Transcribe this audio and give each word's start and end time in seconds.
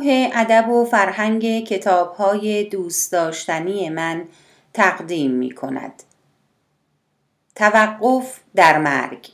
گروه 0.00 0.30
ادب 0.34 0.68
و 0.68 0.84
فرهنگ 0.84 1.64
کتابهای 1.64 2.64
دوست 2.64 3.12
داشتنی 3.12 3.88
من 3.88 4.28
تقدیم 4.74 5.30
می 5.30 5.50
کند. 5.50 6.02
توقف 7.54 8.40
در 8.54 8.78
مرگ. 8.78 9.28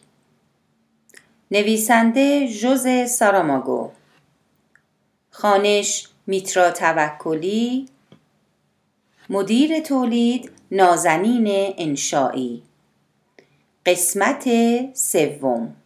نویسنده 1.50 2.48
جوز 2.48 2.86
ساراماگو. 3.10 3.90
خانش 5.30 6.08
میترا 6.26 6.70
توکلی. 6.70 7.88
مدیر 9.30 9.80
تولید 9.80 10.50
نازنین 10.70 11.74
انشایی 11.78 12.62
قسمت 13.86 14.48
سوم. 14.94 15.76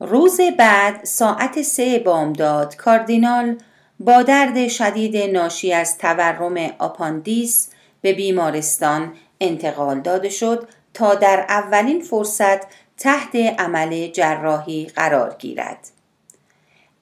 روز 0.00 0.40
بعد 0.58 1.04
ساعت 1.04 1.62
سه 1.62 1.98
بامداد 1.98 2.76
کاردینال 2.76 3.56
با 4.00 4.22
درد 4.22 4.68
شدید 4.68 5.16
ناشی 5.16 5.72
از 5.72 5.98
تورم 5.98 6.56
آپاندیس 6.78 7.68
به 8.00 8.12
بیمارستان 8.12 9.12
انتقال 9.40 10.00
داده 10.00 10.28
شد 10.28 10.68
تا 10.94 11.14
در 11.14 11.46
اولین 11.48 12.00
فرصت 12.00 12.60
تحت 12.98 13.36
عمل 13.36 14.06
جراحی 14.06 14.86
قرار 14.86 15.36
گیرد. 15.38 15.78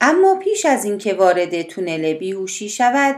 اما 0.00 0.34
پیش 0.34 0.66
از 0.66 0.84
اینکه 0.84 1.14
وارد 1.14 1.62
تونل 1.62 2.12
بیهوشی 2.12 2.68
شود 2.68 3.16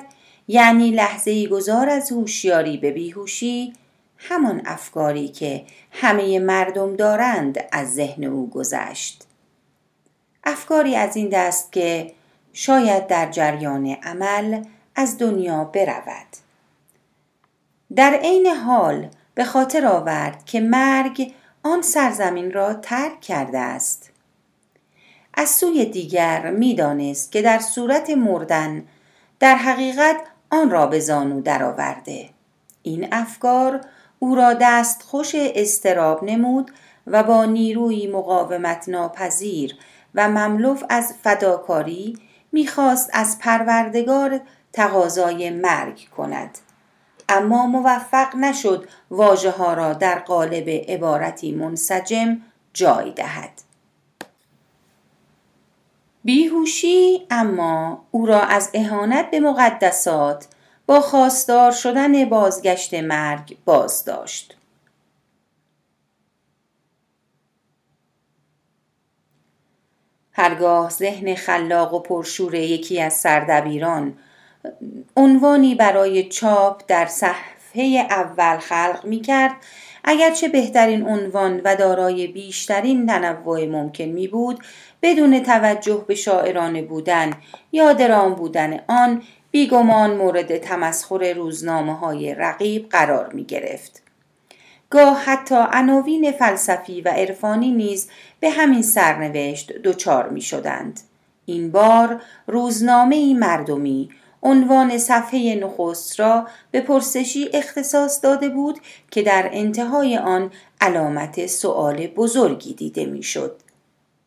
یعنی 0.48 0.91
لحظه 0.91 1.48
گذار 1.48 1.88
از 1.88 2.12
هوشیاری 2.12 2.77
به 2.77 2.91
بیهوشی 2.91 3.72
همان 4.19 4.62
افکاری 4.66 5.28
که 5.28 5.64
همه 5.91 6.38
مردم 6.38 6.97
دارند 6.97 7.64
از 7.72 7.94
ذهن 7.94 8.24
او 8.24 8.50
گذشت 8.50 9.25
افکاری 10.47 10.97
از 10.97 11.16
این 11.16 11.28
دست 11.28 11.72
که 11.72 12.12
شاید 12.52 13.06
در 13.06 13.30
جریان 13.30 13.86
عمل 13.86 14.64
از 14.97 15.19
دنیا 15.19 15.64
برود. 15.64 16.27
در 17.97 18.14
عین 18.14 18.47
حال 18.47 19.08
به 19.34 19.44
خاطر 19.44 19.86
آورد 19.86 20.44
که 20.44 20.61
مرگ 20.61 21.33
آن 21.62 21.83
سرزمین 21.83 22.53
را 22.53 22.75
ترک 22.75 23.20
کرده 23.20 23.58
است. 23.58 24.11
از 25.34 25.48
سوی 25.48 25.84
دیگر 25.84 26.50
می‌دانست 26.50 27.33
که 27.33 27.42
در 27.42 27.58
صورت 27.58 28.10
مردن 28.10 28.84
در 29.41 29.55
حقیقت 29.55 30.16
آن 30.50 30.70
را 30.70 30.86
به 30.86 31.00
زانو 31.00 31.41
درآورده. 31.41 32.28
این 32.83 33.08
افکار 33.12 33.81
او 34.19 34.34
را 34.34 34.55
دست 34.60 35.03
خوش 35.03 35.34
استراب 35.34 36.25
نمود 36.25 36.70
و 37.06 37.22
با 37.22 37.44
نیروی 37.44 38.06
مقاومت 38.06 38.88
ناپذیر 38.88 39.77
و 40.17 40.28
مملوف 40.28 40.84
از 40.89 41.14
فداکاری 41.22 42.19
می‌خواست 42.53 43.11
از 43.12 43.39
پروردگار 43.39 44.41
تقاضای 44.72 45.50
مرگ 45.50 46.09
کند 46.17 46.59
اما 47.28 47.67
موفق 47.67 48.37
نشد 48.37 48.89
واژه 49.11 49.50
ها 49.50 49.75
را 49.75 49.92
در 49.92 50.19
قالب 50.19 50.69
عبارتی 50.69 51.53
منسجم 51.53 52.41
جای 52.72 53.11
دهد 53.11 53.62
بیهوشی 56.25 57.26
اما 57.31 58.05
او 58.10 58.26
را 58.26 58.41
از 58.41 58.71
اهانت 58.75 59.31
به 59.31 59.41
مقدسات 59.41 60.47
با 60.87 61.00
خواستار 61.00 61.72
شدن 61.72 62.25
بازگشت 62.25 62.94
مرگ 62.94 63.56
باز 63.65 64.05
داشت. 64.05 64.56
هرگاه 70.38 70.91
ذهن 70.91 71.34
خلاق 71.34 71.94
و 71.94 72.00
پرشور 72.00 72.54
یکی 72.54 73.00
از 73.00 73.12
سردبیران 73.12 74.19
عنوانی 75.16 75.74
برای 75.74 76.28
چاپ 76.28 76.82
در 76.88 77.06
صفحه 77.06 78.06
اول 78.10 78.58
خلق 78.58 79.00
می 79.04 79.20
کرد 79.20 79.52
اگرچه 80.04 80.48
بهترین 80.48 81.08
عنوان 81.08 81.60
و 81.64 81.76
دارای 81.76 82.26
بیشترین 82.26 83.06
تنوع 83.06 83.66
ممکن 83.66 84.04
می 84.04 84.28
بود 84.28 84.60
بدون 85.02 85.42
توجه 85.42 86.04
به 86.08 86.14
شاعرانه 86.14 86.82
بودن 86.82 87.30
یا 87.72 87.92
درام 87.92 88.34
بودن 88.34 88.80
آن 88.88 89.22
بیگمان 89.50 90.16
مورد 90.16 90.58
تمسخر 90.58 91.32
روزنامه 91.32 91.98
های 91.98 92.34
رقیب 92.34 92.88
قرار 92.88 93.32
می 93.32 93.44
گرفت. 93.44 94.06
گاه 94.91 95.19
حتی 95.19 95.54
عناوین 95.72 96.32
فلسفی 96.32 97.00
و 97.00 97.08
عرفانی 97.08 97.70
نیز 97.72 98.08
به 98.41 98.50
همین 98.50 98.82
سرنوشت 98.82 99.72
دچار 99.72 100.28
می 100.28 100.41
شدند. 100.41 101.00
این 101.47 101.70
بار 101.70 102.22
روزنامه 102.47 103.34
مردمی 103.34 104.10
عنوان 104.42 104.98
صفحه 104.98 105.54
نخست 105.54 106.20
را 106.20 106.48
به 106.70 106.80
پرسشی 106.80 107.48
اختصاص 107.52 108.25
داده 108.25 108.48
بود 108.48 108.78
که 109.10 109.22
در 109.22 109.50
انتهای 109.52 110.19
آن 110.19 110.50
علامت 110.80 111.46
سؤال 111.46 112.06
بزرگی 112.06 112.75
دیده 112.75 113.06
می‌شد. 113.06 113.56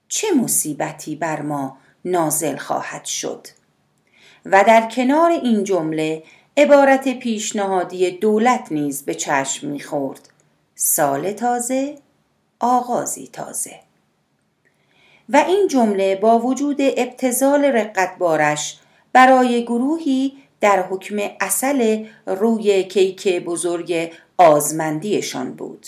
چه 0.08 0.28
مصیبتی 0.34 1.16
بر 1.16 1.42
ما 1.42 1.78
نازل 2.06 2.58
خواهد 2.58 3.06
شد؟ 3.06 3.48
و 4.46 4.64
در 4.68 4.90
کنار 4.90 5.31
این 5.31 5.64
جمله 5.64 6.24
عبارت 6.58 7.19
پیشنهادی 7.19 8.12
دولت 8.12 8.72
نیز 8.72 9.06
به 9.06 9.14
چشم 9.16 9.68
می‌خورد 9.68 10.30
سال 10.82 11.32
تازه 11.32 11.96
آغازی 12.60 13.30
تازه. 13.34 13.80
و 15.30 15.44
این 15.48 15.68
جمله 15.68 16.16
با 16.16 16.40
وجود 16.40 16.78
ابتزال 16.80 17.66
رقتبارش 17.66 18.80
برای 19.14 19.64
گروهی 19.64 20.34
در 20.62 20.82
حکم 20.82 21.20
اصل 21.42 22.06
روی 22.26 22.84
کیک 22.84 23.28
بزرگ 23.28 24.12
آزمندیشان 24.38 25.54
بود. 25.54 25.88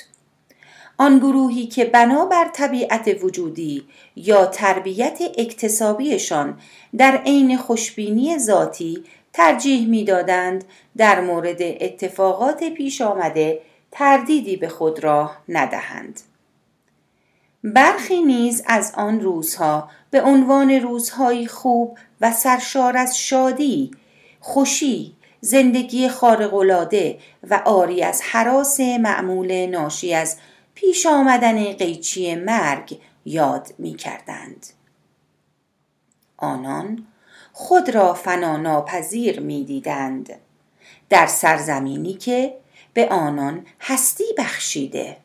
آن 0.98 1.18
گروهی 1.20 1.68
که 1.68 1.86
بنابر 1.86 2.50
طبیعت 2.54 3.24
وجودی 3.24 3.86
یا 4.16 4.46
تربیت 4.46 5.20
اکتسابیشان 5.38 6.60
در 6.98 7.18
عین 7.18 7.58
خوشبینی 7.58 8.38
ذاتی 8.38 9.04
ترجیح 9.34 9.88
می‌دادند 9.88 10.64
در 10.98 11.22
مورد 11.22 11.62
اتفاقات 11.62 12.64
پیش 12.64 13.02
آمده 13.02 13.62
تردیدی 13.92 14.58
به 14.58 14.70
خود 14.70 15.04
راه 15.04 15.42
ندهند 15.50 16.22
برخی 17.64 18.22
نیز 18.22 18.64
از 18.66 18.94
آن 18.96 19.22
روزها 19.22 19.90
به 20.12 20.22
عنوان 20.22 20.72
روزهایی 20.72 21.48
خوب 21.48 21.98
و 22.22 22.32
سرشار 22.32 22.98
از 22.98 23.20
شادی 23.20 23.92
خوشی 24.40 25.16
زندگی 25.42 26.10
خارق‌العاده 26.10 27.20
و 27.50 27.62
آری 27.66 28.04
از 28.04 28.22
حراس 28.22 28.80
معمول 28.80 29.66
ناشی 29.66 30.14
از 30.14 30.38
پیش 30.76 31.06
آمدن 31.06 31.74
قیچی 31.74 32.36
مرگ 32.36 33.00
یاد 33.26 33.74
می 33.78 33.94
کردند. 33.94 34.66
آنان 36.38 37.08
خود 37.54 37.90
را 37.90 38.14
فنا 38.14 38.58
ناپذیر 38.58 39.40
می 39.40 39.64
دیدند 39.64 40.30
در 41.10 41.26
سرزمینی 41.26 42.14
که 42.14 42.61
به 42.94 43.10
آنان 43.10 43.66
هستی 43.82 44.24
بخشیده. 44.38 45.18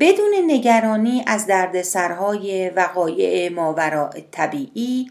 بدون 0.00 0.34
نگرانی 0.46 1.24
از 1.26 1.46
دردسرهای 1.46 2.70
وقایع 2.70 3.52
ماوراء 3.52 4.20
طبیعی 4.30 5.10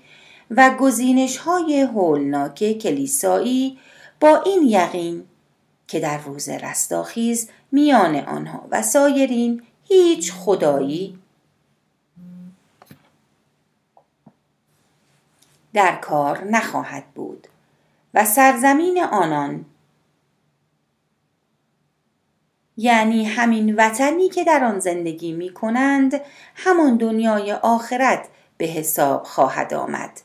و 0.51 0.75
گزینش 0.79 1.37
های 1.37 1.81
هولناک 1.81 2.77
کلیسایی 2.77 3.77
با 4.19 4.41
این 4.45 4.63
یقین 4.67 5.25
که 5.87 5.99
در 5.99 6.17
روز 6.17 6.49
رستاخیز 6.49 7.49
میان 7.71 8.15
آنها 8.15 8.67
و 8.71 8.81
سایرین 8.81 9.63
هیچ 9.83 10.33
خدایی 10.33 11.19
در 15.73 15.95
کار 15.95 16.43
نخواهد 16.43 17.03
بود 17.15 17.47
و 18.13 18.25
سرزمین 18.25 19.03
آنان 19.03 19.65
یعنی 22.77 23.25
همین 23.25 23.75
وطنی 23.75 24.29
که 24.29 24.43
در 24.43 24.63
آن 24.63 24.79
زندگی 24.79 25.31
می 25.31 25.49
کنند 25.49 26.21
همان 26.55 26.97
دنیای 26.97 27.51
آخرت 27.51 28.27
به 28.57 28.65
حساب 28.65 29.23
خواهد 29.23 29.73
آمد 29.73 30.21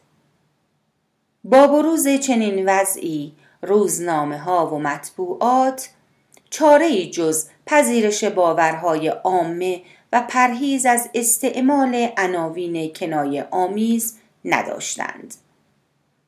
با 1.44 1.66
بروز 1.66 2.08
چنین 2.08 2.68
وضعی 2.68 3.32
روزنامه 3.62 4.38
ها 4.38 4.74
و 4.74 4.78
مطبوعات 4.78 5.90
چاره 6.50 7.06
جز 7.06 7.46
پذیرش 7.66 8.24
باورهای 8.24 9.08
عامه 9.08 9.82
و 10.12 10.22
پرهیز 10.28 10.86
از 10.86 11.10
استعمال 11.14 12.08
عناوین 12.16 12.92
کنایه 12.92 13.48
آمیز 13.50 14.18
نداشتند. 14.44 15.34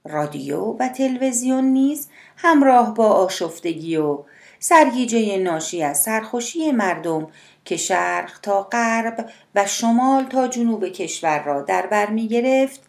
رادیو 0.05 0.61
و 0.61 0.89
تلویزیون 0.89 1.65
نیز 1.65 2.09
همراه 2.37 2.95
با 2.95 3.09
آشفتگی 3.09 3.97
و 3.97 4.19
سرگیجه 4.67 5.39
ناشی 5.39 5.83
از 5.83 6.03
سرخوشی 6.03 6.73
مردم 6.73 7.29
که 7.65 7.77
شرق 7.77 8.41
تا 8.41 8.63
غرب 8.63 9.31
و 9.55 9.67
شمال 9.67 10.25
تا 10.25 10.49
جنوب 10.49 10.85
کشور 10.89 11.43
را 11.43 11.63
در 11.63 11.87
بر 11.87 12.11
می 12.11 12.29
گرفت 12.29 12.81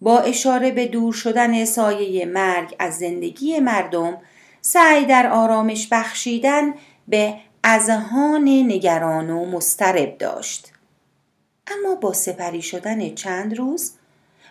با 0.00 0.18
اشاره 0.18 0.70
به 0.70 0.86
دور 0.86 1.12
شدن 1.12 1.64
سایه 1.64 2.26
مرگ 2.26 2.76
از 2.78 2.98
زندگی 2.98 3.60
مردم 3.60 4.18
سعی 4.60 5.04
در 5.04 5.26
آرامش 5.26 5.88
بخشیدن 5.92 6.74
به 7.08 7.34
ازهان 7.62 8.48
نگران 8.48 9.30
و 9.30 9.44
مسترب 9.44 10.18
داشت. 10.18 10.72
اما 11.66 11.94
با 11.94 12.12
سپری 12.12 12.62
شدن 12.62 13.14
چند 13.14 13.58
روز 13.58 13.92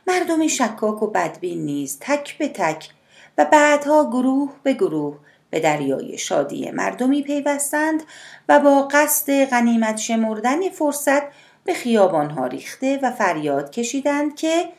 مردم 0.07 0.47
شکاک 0.47 1.03
و 1.03 1.07
بدبین 1.07 1.65
نیز 1.65 1.97
تک 2.01 2.37
به 2.37 2.47
تک 2.47 2.94
و 3.37 3.45
بعدها 3.45 4.09
گروه 4.09 4.53
به 4.63 4.73
گروه 4.73 5.17
به 5.49 5.59
دریای 5.59 6.17
شادی 6.17 6.71
مردمی 6.71 7.23
پیوستند 7.23 8.03
و 8.49 8.59
با 8.59 8.87
قصد 8.91 9.45
غنیمت 9.45 9.97
شمردن 9.97 10.69
فرصت 10.69 11.21
به 11.63 11.73
خیابانها 11.73 12.47
ریخته 12.47 12.99
و 13.03 13.11
فریاد 13.11 13.71
کشیدند 13.71 14.35
که 14.35 14.69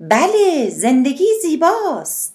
بله 0.00 0.70
زندگی 0.70 1.28
زیباست. 1.42 2.34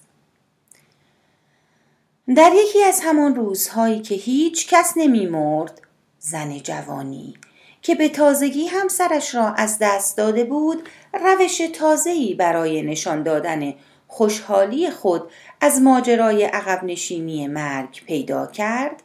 در 2.35 2.51
یکی 2.55 2.83
از 2.83 3.01
همان 3.01 3.35
روزهایی 3.35 4.01
که 4.01 4.15
هیچ 4.15 4.67
کس 4.67 4.93
نمی 4.95 5.25
مرد 5.25 5.81
زن 6.19 6.57
جوانی 6.57 7.33
که 7.81 7.95
به 7.95 8.09
تازگی 8.09 8.67
همسرش 8.67 9.35
را 9.35 9.53
از 9.53 9.77
دست 9.81 10.17
داده 10.17 10.43
بود 10.43 10.89
روش 11.13 11.61
تازه‌ای 11.73 12.33
برای 12.33 12.81
نشان 12.81 13.23
دادن 13.23 13.73
خوشحالی 14.07 14.91
خود 14.91 15.31
از 15.61 15.81
ماجرای 15.81 16.43
عقب 16.43 16.83
نشینی 16.83 17.47
مرگ 17.47 18.03
پیدا 18.05 18.47
کرد 18.47 19.03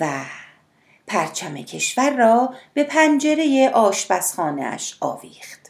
و 0.00 0.08
پرچم 1.06 1.54
کشور 1.54 2.10
را 2.10 2.54
به 2.74 2.84
پنجره 2.84 3.70
آشپزخانهاش 3.70 4.96
آویخت. 5.00 5.66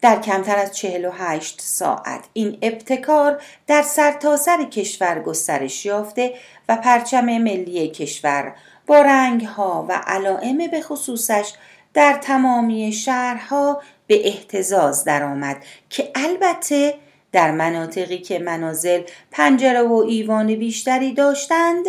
در 0.00 0.20
کمتر 0.20 0.56
از 0.56 0.76
چهل 0.76 1.04
و 1.04 1.10
هشت 1.10 1.60
ساعت 1.60 2.24
این 2.32 2.58
ابتکار 2.62 3.42
در 3.66 3.82
سرتاسر 3.82 4.56
سر 4.58 4.64
کشور 4.64 5.22
گسترش 5.22 5.86
یافته 5.86 6.34
و 6.68 6.76
پرچم 6.76 7.24
ملی 7.24 7.88
کشور 7.88 8.54
با 8.86 9.00
رنگها 9.02 9.86
و 9.88 9.92
علائم 9.92 10.58
به 10.70 10.80
خصوصش 10.80 11.52
در 11.94 12.12
تمامی 12.12 12.92
شهرها 12.92 13.82
به 14.06 14.26
احتزاز 14.28 15.04
درآمد 15.04 15.64
که 15.90 16.10
البته 16.14 16.94
در 17.32 17.50
مناطقی 17.50 18.18
که 18.18 18.38
منازل 18.38 19.02
پنجره 19.30 19.82
و 19.82 19.92
ایوان 19.92 20.54
بیشتری 20.54 21.12
داشتند 21.12 21.84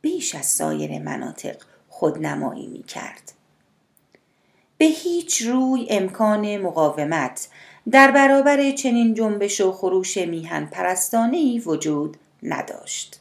بیش 0.00 0.34
از 0.34 0.46
سایر 0.46 0.98
مناطق 0.98 1.56
خودنمایی 1.88 2.66
می 2.66 2.82
کرد. 2.82 3.32
به 4.78 4.84
هیچ 4.84 5.42
روی 5.42 5.86
امکان 5.90 6.56
مقاومت 6.56 7.48
در 7.90 8.10
برابر 8.10 8.70
چنین 8.70 9.14
جنبش 9.14 9.60
و 9.60 9.72
خروش 9.72 10.16
میهن 10.16 10.66
پرستانهی 10.66 11.58
وجود 11.58 12.16
نداشت. 12.42 13.20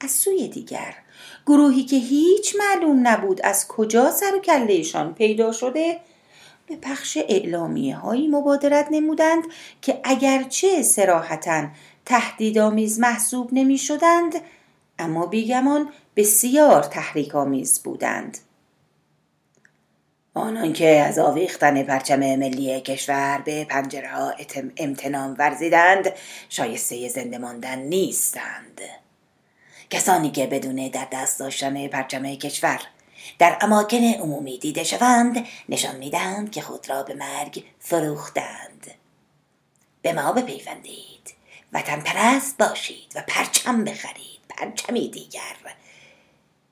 از 0.00 0.10
سوی 0.10 0.48
دیگر 0.48 0.94
گروهی 1.46 1.84
که 1.84 1.96
هیچ 1.96 2.56
معلوم 2.58 3.08
نبود 3.08 3.40
از 3.42 3.68
کجا 3.68 4.10
سر 4.10 4.34
و 4.36 4.38
کلهشان 4.38 5.14
پیدا 5.14 5.52
شده 5.52 6.00
به 6.66 6.76
پخش 6.76 7.18
اعلامیه 7.28 7.96
هایی 7.96 8.28
مبادرت 8.28 8.88
نمودند 8.90 9.44
که 9.82 10.00
اگرچه 10.04 10.82
سراحتا 10.82 11.68
تهدیدآمیز 12.04 13.00
محسوب 13.00 13.48
نمی 13.52 13.78
شدند 13.78 14.34
اما 14.98 15.26
بیگمان 15.26 15.92
بسیار 16.16 16.82
تحریک 16.82 17.34
آمیز 17.34 17.82
بودند. 17.82 18.38
آنان 20.34 20.72
که 20.72 20.88
از 20.88 21.18
آویختن 21.18 21.82
پرچم 21.82 22.36
ملی 22.36 22.80
کشور 22.80 23.42
به 23.44 23.64
پنجره 23.64 24.08
ها 24.08 24.32
امتنام 24.76 25.34
ورزیدند 25.38 26.12
شایسته 26.48 27.08
زنده 27.08 27.38
ماندن 27.38 27.78
نیستند. 27.78 28.80
کسانی 29.90 30.30
که 30.30 30.46
بدون 30.46 30.88
در 30.88 31.08
دست 31.12 31.40
داشتن 31.40 31.88
پرچم 31.88 32.34
کشور 32.34 32.80
در 33.38 33.58
اماکن 33.60 34.04
عمومی 34.04 34.58
دیده 34.58 34.84
شوند 34.84 35.46
نشان 35.68 35.96
می‌دهند 35.96 36.52
که 36.52 36.60
خود 36.60 36.90
را 36.90 37.02
به 37.02 37.14
مرگ 37.14 37.64
فروختند. 37.78 38.90
به 40.02 40.12
ما 40.12 40.32
بپیوندید. 40.32 41.34
وطن 41.72 42.00
پرست 42.00 42.58
باشید 42.58 43.12
و 43.14 43.22
پرچم 43.28 43.84
بخرید. 43.84 44.40
پرچمی 44.48 45.08
دیگر. 45.08 45.56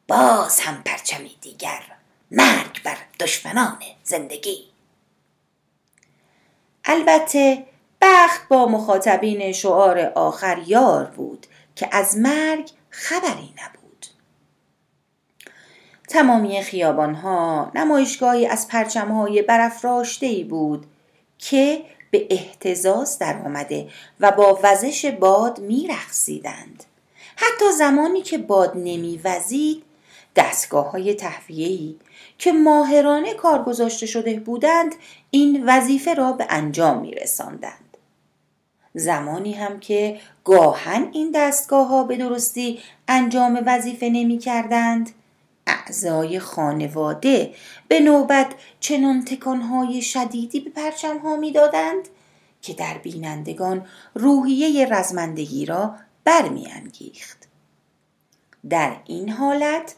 باز 0.08 0.60
هم 0.60 0.82
پرچمی 0.82 1.36
دیگر. 1.40 1.82
مرگ 2.30 2.82
بر 2.82 2.96
دشمنان 3.20 3.78
زندگی. 4.02 4.64
البته 6.84 7.66
بخت 8.00 8.48
با 8.48 8.66
مخاطبین 8.66 9.52
شعار 9.52 10.00
آخر 10.00 10.62
یار 10.66 11.04
بود 11.04 11.46
که 11.76 11.88
از 11.92 12.16
مرگ 12.16 12.70
خبری 12.90 13.54
نبود. 13.62 13.83
تمامی 16.08 16.62
خیابانها 16.62 17.70
نمایشگاهی 17.74 18.46
از 18.46 18.68
پرچمهای 18.68 19.42
برافراشته 19.42 20.46
بود 20.50 20.86
که 21.38 21.82
به 22.10 22.26
احتزاز 22.30 23.18
در 23.18 23.42
آمده 23.44 23.88
و 24.20 24.30
با 24.30 24.60
وزش 24.62 25.06
باد 25.06 25.58
میرقصیدند 25.58 26.84
حتی 27.36 27.72
زمانی 27.78 28.22
که 28.22 28.38
باد 28.38 28.72
نمیوزید 28.76 29.82
دستگاه 30.36 30.90
های 30.90 31.14
تهویه‌ای 31.14 31.96
که 32.38 32.52
ماهرانه 32.52 33.34
کار 33.34 33.62
گذاشته 33.62 34.06
شده 34.06 34.40
بودند 34.40 34.94
این 35.30 35.64
وظیفه 35.66 36.14
را 36.14 36.32
به 36.32 36.46
انجام 36.50 37.00
می 37.00 37.10
رساندند. 37.10 37.96
زمانی 38.94 39.52
هم 39.52 39.80
که 39.80 40.20
گاهن 40.44 41.08
این 41.12 41.30
دستگاه 41.34 41.88
ها 41.88 42.04
به 42.04 42.16
درستی 42.16 42.80
انجام 43.08 43.62
وظیفه 43.66 44.08
نمی 44.08 44.38
کردند 44.38 45.10
اعضای 45.66 46.38
خانواده 46.38 47.54
به 47.88 48.00
نوبت 48.00 48.54
چنان 48.80 49.24
تکانهای 49.24 50.02
شدیدی 50.02 50.60
به 50.60 50.70
پرچم 50.70 51.18
ها 51.18 51.36
می 51.36 51.52
دادند 51.52 52.08
که 52.62 52.74
در 52.74 52.98
بینندگان 52.98 53.86
روحیه 54.14 54.86
رزمندگی 54.86 55.66
را 55.66 55.94
برمیانگیخت. 56.24 57.48
در 58.70 58.96
این 59.06 59.28
حالت 59.28 59.94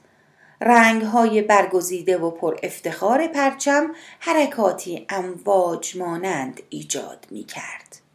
رنگ 0.60 1.02
های 1.02 1.42
برگزیده 1.42 2.18
و 2.18 2.30
پر 2.30 2.56
افتخار 2.62 3.26
پرچم 3.26 3.90
حرکاتی 4.20 5.06
امواج 5.08 5.96
مانند 5.96 6.62
ایجاد 6.70 7.26
می 7.30 7.44
کرد. 7.44 8.05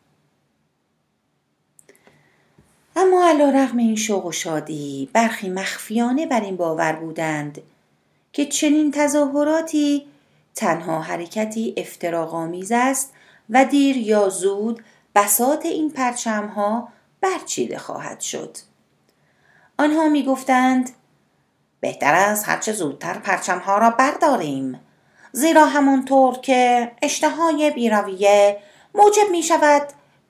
اما 2.96 3.30
علا 3.30 3.50
رغم 3.50 3.78
این 3.78 3.96
شوق 3.96 4.26
و 4.26 4.32
شادی 4.32 5.10
برخی 5.14 5.50
مخفیانه 5.50 6.26
بر 6.26 6.42
این 6.42 6.58
باور 6.58 6.94
بودند 6.94 7.62
که 8.34 8.46
چنین 8.46 8.92
تظاهراتی 8.92 10.06
تنها 10.56 11.02
حرکتی 11.02 11.74
افتراغامیز 11.78 12.72
است 12.72 13.14
و 13.50 13.66
دیر 13.66 13.98
یا 13.98 14.30
زود 14.30 14.84
بسات 15.16 15.66
این 15.66 15.90
پرچم 15.90 16.48
ها 16.48 16.88
برچیده 17.22 17.78
خواهد 17.78 18.20
شد. 18.20 18.58
آنها 19.78 20.10
می 20.10 20.24
گفتند 20.26 20.90
بهتر 21.80 22.14
است 22.14 22.50
هرچه 22.50 22.72
زودتر 22.72 23.14
پرچم 23.14 23.60
ها 23.60 23.78
را 23.78 23.90
برداریم 23.90 24.80
زیرا 25.32 25.66
همونطور 25.66 26.38
که 26.38 26.92
اشتهای 27.02 27.72
بیرویه 27.72 28.58
موجب 28.96 29.32
می 29.32 29.44
شود 29.44 29.82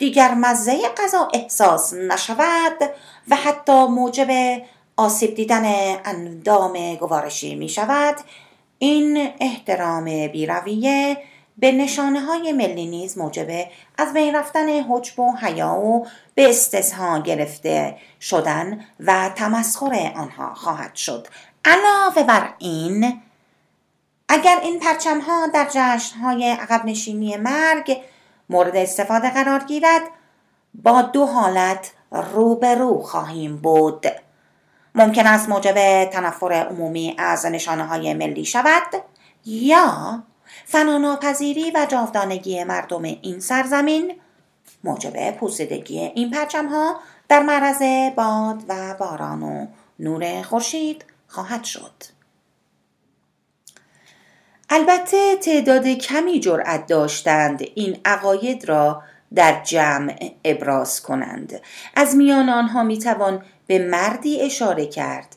دیگر 0.02 0.34
مزه 0.34 0.90
غذا 0.98 1.28
احساس 1.34 1.94
نشود 1.94 2.90
و 3.30 3.36
حتی 3.36 3.86
موجب 3.86 4.62
آسیب 4.98 5.36
دیدن 5.36 5.66
اندام 6.06 6.96
گوارشی 6.96 7.56
می 7.56 7.70
شود. 7.70 8.16
این 8.80 9.30
احترام 9.40 10.28
بیرویه 10.28 11.18
به 11.58 11.72
نشانه 11.72 12.20
های 12.22 12.52
ملی 12.52 12.88
نیز 12.88 13.18
موجب 13.18 13.48
از 13.98 14.14
بین 14.14 14.36
رفتن 14.36 14.70
حجب 14.70 15.20
و 15.20 15.36
حیا 15.36 15.76
و 15.76 16.08
به 16.36 16.50
استثها 16.50 17.20
گرفته 17.20 17.98
شدن 18.22 18.86
و 19.00 19.30
تمسخر 19.36 20.12
آنها 20.16 20.54
خواهد 20.54 20.96
شد. 20.96 21.28
علاوه 21.66 22.24
بر 22.24 22.54
این 22.58 23.22
اگر 24.30 24.60
این 24.64 24.80
پرچم 24.80 25.20
ها 25.20 25.48
در 25.48 25.68
جشن 25.72 26.20
های 26.20 26.52
عقب 26.52 26.86
نشینی 26.86 27.38
مرگ 27.38 28.02
مورد 28.52 28.76
استفاده 28.76 29.30
قرار 29.30 29.60
گیرد. 29.60 30.02
با 30.74 31.02
دو 31.02 31.26
حالت 31.26 31.92
روبرو 32.12 33.02
خواهیم 33.02 33.58
بود. 33.58 34.06
ممکن 34.96 35.28
است 35.28 35.50
موجب 35.50 36.06
تنفر 36.06 36.54
عمومی 36.54 37.16
از 37.18 37.46
نشانه 37.46 37.84
های 37.84 38.14
ملی 38.14 38.46
شود 38.46 39.04
یا 39.46 40.24
فناناپذیری 40.66 41.72
و 41.72 41.86
جاودانگی 41.90 42.64
مردم 42.64 43.04
این 43.04 43.40
سرزمین 43.40 44.14
موجب 44.84 45.32
پوسیدگی 45.32 46.00
این 46.00 46.32
پرچم 46.32 46.68
ها 46.68 46.96
در 47.30 47.44
معرض 47.44 47.82
باد 48.16 48.64
و 48.68 48.96
باران 49.00 49.44
و 49.44 49.68
نور 50.00 50.42
خورشید 50.42 51.06
خواهد 51.28 51.64
شد. 51.64 52.21
البته 54.74 55.36
تعداد 55.36 55.88
کمی 55.88 56.40
جرأت 56.40 56.86
داشتند 56.86 57.64
این 57.76 57.98
عقاید 58.06 58.70
را 58.70 59.04
در 59.36 59.64
جمع 59.64 60.32
ابراز 60.46 61.02
کنند. 61.02 61.62
از 61.96 62.16
میان 62.16 62.50
آنها 62.50 62.84
می‌توان 62.84 63.44
به 63.68 63.80
مردی 63.80 64.42
اشاره 64.42 64.86
کرد 64.86 65.36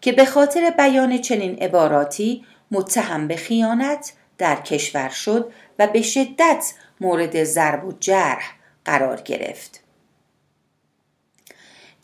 که 0.00 0.12
به 0.12 0.24
خاطر 0.24 0.70
بیان 0.70 1.18
چنین 1.18 1.62
عباراتی 1.62 2.44
متهم 2.70 3.28
به 3.28 3.36
خیانت 3.36 4.12
در 4.38 4.56
کشور 4.56 5.08
شد 5.08 5.52
و 5.78 5.86
به 5.86 6.02
شدت 6.02 6.72
مورد 7.00 7.44
ضرب 7.44 7.84
و 7.84 7.92
جرح 8.00 8.56
قرار 8.84 9.20
گرفت. 9.20 9.83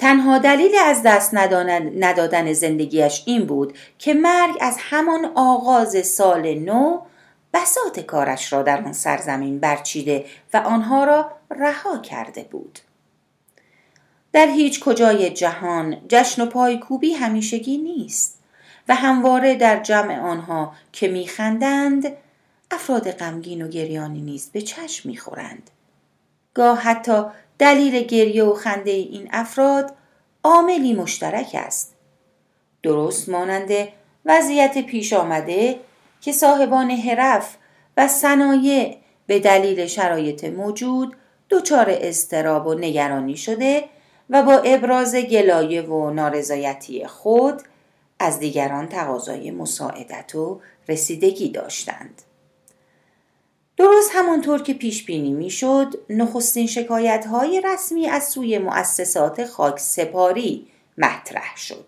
تنها 0.01 0.39
دلیل 0.39 0.75
از 0.85 1.03
دست 1.03 1.35
ندادن 1.35 2.53
زندگیش 2.53 3.23
این 3.27 3.47
بود 3.47 3.79
که 3.99 4.15
مرگ 4.15 4.57
از 4.61 4.77
همان 4.79 5.33
آغاز 5.35 6.07
سال 6.07 6.55
نو 6.55 7.01
بسات 7.55 8.01
کارش 8.01 8.53
را 8.53 8.63
در 8.63 8.83
آن 8.85 8.93
سرزمین 8.93 9.59
برچیده 9.59 10.25
و 10.55 10.57
آنها 10.57 11.05
را 11.05 11.31
رها 11.51 11.99
کرده 11.99 12.43
بود. 12.43 12.79
در 14.33 14.47
هیچ 14.47 14.81
کجای 14.81 15.31
جهان 15.31 15.97
جشن 16.09 16.43
و 16.43 16.47
پایکوبی 16.47 17.13
همیشگی 17.13 17.79
نیست 17.79 18.39
و 18.89 18.95
همواره 18.95 19.55
در 19.55 19.83
جمع 19.83 20.21
آنها 20.21 20.75
که 20.93 21.09
میخندند 21.09 22.13
افراد 22.71 23.11
غمگین 23.11 23.63
و 23.63 23.69
گریانی 23.69 24.21
نیز 24.21 24.51
به 24.53 24.63
چشم 24.63 25.09
می‌خورند. 25.09 25.71
گاه 26.55 26.79
حتی 26.79 27.25
دلیل 27.61 28.03
گریه 28.03 28.45
و 28.45 28.55
خنده 28.55 28.91
این 28.91 29.29
افراد 29.33 29.93
عاملی 30.45 30.95
مشترک 30.95 31.51
است 31.55 31.95
درست 32.83 33.29
مانند 33.29 33.89
وضعیت 34.25 34.79
پیش 34.87 35.13
آمده 35.13 35.81
که 36.21 36.33
صاحبان 36.33 36.91
حرف 36.91 37.57
و 37.97 38.09
صنایع 38.09 38.97
به 39.27 39.39
دلیل 39.39 39.87
شرایط 39.87 40.45
موجود 40.45 41.17
دچار 41.51 41.87
استراب 41.91 42.67
و 42.67 42.75
نگرانی 42.75 43.37
شده 43.37 43.85
و 44.31 44.43
با 44.43 44.53
ابراز 44.53 45.15
گلایه 45.15 45.83
و 45.83 46.11
نارضایتی 46.11 47.07
خود 47.07 47.63
از 48.19 48.39
دیگران 48.39 48.89
تقاضای 48.89 49.51
مساعدت 49.51 50.35
و 50.35 50.61
رسیدگی 50.89 51.49
داشتند. 51.49 52.23
درست 53.81 54.11
همانطور 54.15 54.63
که 54.63 54.75
پیش 54.75 55.05
بینی 55.05 55.33
می‌شد 55.33 55.95
نخستین 56.11 56.67
شکایت 56.67 57.27
های 57.27 57.63
رسمی 57.65 58.09
از 58.09 58.29
سوی 58.29 58.59
مؤسسات 58.59 59.45
خاک 59.45 59.79
سپاری 59.79 60.67
مطرح 60.99 61.57
شد. 61.57 61.87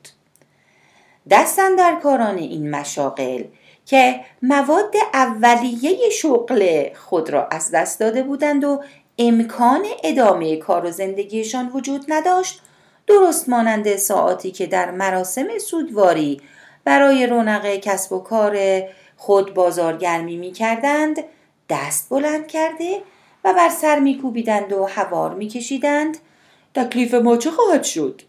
دستن 1.31 1.77
در 1.77 1.99
کاران 2.03 2.39
این 2.39 2.71
مشاقل 2.71 3.45
که 3.87 4.21
مواد 4.43 4.95
اولیه 5.15 6.11
شغل 6.11 6.89
خود 6.95 7.31
را 7.31 7.47
از 7.47 7.71
دست 7.71 8.01
داده 8.01 8.23
بودند 8.23 8.65
و 8.65 8.83
امکان 9.19 9.85
ادامه 10.05 10.57
کار 10.57 10.87
و 10.87 10.91
زندگیشان 10.91 11.71
وجود 11.75 12.05
نداشت 12.09 12.61
درست 13.07 13.49
مانند 13.49 13.97
ساعاتی 13.97 14.51
که 14.51 14.67
در 14.67 14.91
مراسم 14.91 15.59
سوگواری 15.59 16.41
برای 16.85 17.27
رونق 17.27 17.77
کسب 17.77 18.13
و 18.13 18.19
کار 18.19 18.83
خود 19.17 19.55
بازارگرمی 19.55 20.37
می 20.37 20.53
کردند 20.53 21.25
دست 21.73 22.09
بلند 22.09 22.47
کرده 22.47 23.03
و 23.45 23.55
بر 23.55 23.69
سر 23.69 23.99
می 23.99 24.19
کوبیدند 24.19 24.73
و 24.73 24.85
هوار 24.85 25.35
می 25.35 25.49
کشیدند 25.49 26.17
تکلیف 26.75 27.15
ما 27.15 27.37
چه 27.37 27.51
خواهد 27.51 27.85
شد؟ 27.85 28.23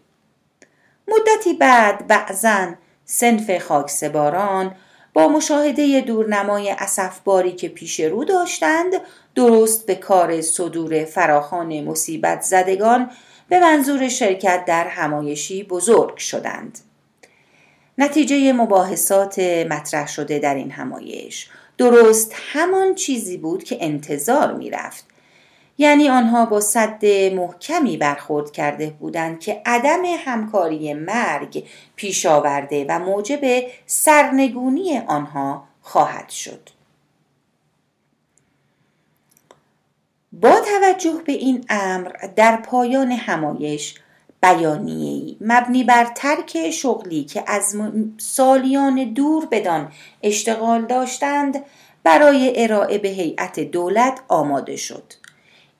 مدتی 1.08 1.54
بعد 1.54 2.06
بعضا 2.06 2.74
سنف 3.04 3.58
خاکسباران 3.58 4.76
با 5.12 5.28
مشاهده 5.28 6.00
دورنمای 6.00 6.70
اصفباری 6.70 7.52
که 7.52 7.68
پیش 7.68 8.00
رو 8.00 8.24
داشتند 8.24 8.92
درست 9.34 9.86
به 9.86 9.94
کار 9.94 10.40
صدور 10.40 11.04
فراخان 11.04 11.84
مصیبت 11.84 12.42
زدگان 12.42 13.10
به 13.48 13.60
منظور 13.60 14.08
شرکت 14.08 14.64
در 14.64 14.88
همایشی 14.88 15.64
بزرگ 15.64 16.16
شدند. 16.16 16.78
نتیجه 17.98 18.52
مباحثات 18.52 19.38
مطرح 19.38 20.08
شده 20.08 20.38
در 20.38 20.54
این 20.54 20.70
همایش 20.70 21.48
درست 21.78 22.34
همان 22.52 22.94
چیزی 22.94 23.36
بود 23.36 23.64
که 23.64 23.76
انتظار 23.80 24.52
می 24.52 24.70
رفت. 24.70 25.06
یعنی 25.78 26.08
آنها 26.08 26.46
با 26.46 26.60
صد 26.60 27.04
محکمی 27.32 27.96
برخورد 27.96 28.52
کرده 28.52 28.90
بودند 28.90 29.40
که 29.40 29.62
عدم 29.66 30.02
همکاری 30.04 30.94
مرگ 30.94 31.64
پیش 31.96 32.26
آورده 32.26 32.86
و 32.88 32.98
موجب 32.98 33.40
سرنگونی 33.86 34.98
آنها 34.98 35.64
خواهد 35.82 36.28
شد. 36.28 36.68
با 40.32 40.60
توجه 40.60 41.22
به 41.26 41.32
این 41.32 41.64
امر 41.68 42.10
در 42.36 42.56
پایان 42.56 43.12
همایش 43.12 43.94
بیانیه‌ای. 44.44 45.36
مبنی 45.40 45.84
بر 45.84 46.04
ترک 46.14 46.70
شغلی 46.70 47.24
که 47.24 47.44
از 47.46 47.76
سالیان 48.18 49.04
دور 49.04 49.46
بدان 49.50 49.92
اشتغال 50.22 50.86
داشتند 50.86 51.64
برای 52.02 52.62
ارائه 52.62 52.98
به 52.98 53.08
هیئت 53.08 53.60
دولت 53.60 54.20
آماده 54.28 54.76
شد. 54.76 55.12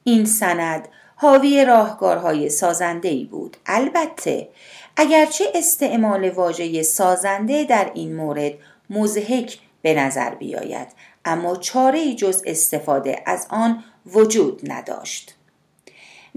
این 0.04 0.25
سند 0.25 0.88
حاوی 1.16 1.64
راهکارهای 1.64 2.49
سازنده 2.49 3.09
ای 3.09 3.25
بود. 3.25 3.56
البته 3.66 4.49
اگرچه 4.97 5.44
استعمال 5.54 6.30
واژه 6.30 6.83
سازنده 6.83 7.64
در 7.64 7.90
این 7.94 8.16
مورد 8.16 8.52
مزهک 8.90 9.59
به 9.83 9.94
نظر 9.94 10.35
بیاید 10.35 10.88
اما 11.25 11.56
چاره 11.56 12.14
جز 12.14 12.42
استفاده 12.47 13.23
از 13.26 13.47
آن 13.50 13.85
وجود 14.06 14.73
نداشت. 14.73 15.35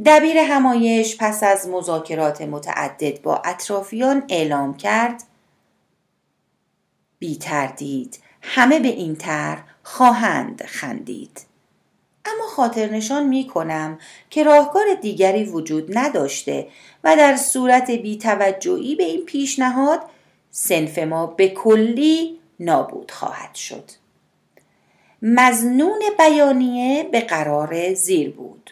دبیر 0.05 0.37
همایش 0.37 1.17
پس 1.19 1.43
از 1.43 1.67
مذاکرات 1.67 2.41
متعدد 2.41 3.21
با 3.21 3.41
اطرافیان 3.45 4.23
اعلام 4.29 4.77
کرد 4.77 5.23
بی 7.19 7.35
تردید 7.35 8.19
همه 8.41 8.79
به 8.79 8.87
این 8.87 9.15
تر 9.15 9.57
خواهند 9.83 10.63
خندید. 10.65 11.41
اما 12.25 12.47
خاطر 12.47 12.89
نشان 12.89 13.27
می 13.27 13.47
کنم 13.47 13.99
که 14.29 14.43
راهکار 14.43 14.85
دیگری 15.01 15.43
وجود 15.43 15.97
نداشته 15.97 16.67
و 17.03 17.15
در 17.15 17.35
صورت 17.35 17.91
بیتوجهی 17.91 18.95
به 18.95 19.03
این 19.03 19.25
پیشنهاد 19.25 20.01
سنف 20.51 20.97
ما 20.97 21.27
به 21.27 21.49
کلی 21.49 22.39
نابود 22.59 23.11
خواهد 23.11 23.55
شد. 23.55 23.91
مزنون 25.21 25.99
بیانیه 26.17 27.03
به 27.11 27.21
قرار 27.21 27.93
زیر 27.93 28.31
بود. 28.31 28.71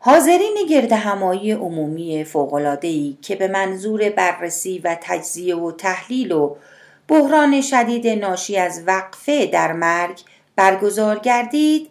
حاضرین 0.00 0.56
گرد 0.70 0.92
همایی 0.92 1.52
عمومی 1.52 2.24
فوقلادهی 2.24 3.18
که 3.22 3.36
به 3.36 3.48
منظور 3.48 4.10
بررسی 4.10 4.78
و 4.78 4.96
تجزیه 5.00 5.56
و 5.56 5.72
تحلیل 5.72 6.32
و 6.32 6.56
بحران 7.08 7.60
شدید 7.60 8.06
ناشی 8.06 8.56
از 8.56 8.82
وقفه 8.86 9.46
در 9.46 9.72
مرگ 9.72 10.20
برگزار 10.56 11.18
گردید. 11.18 11.88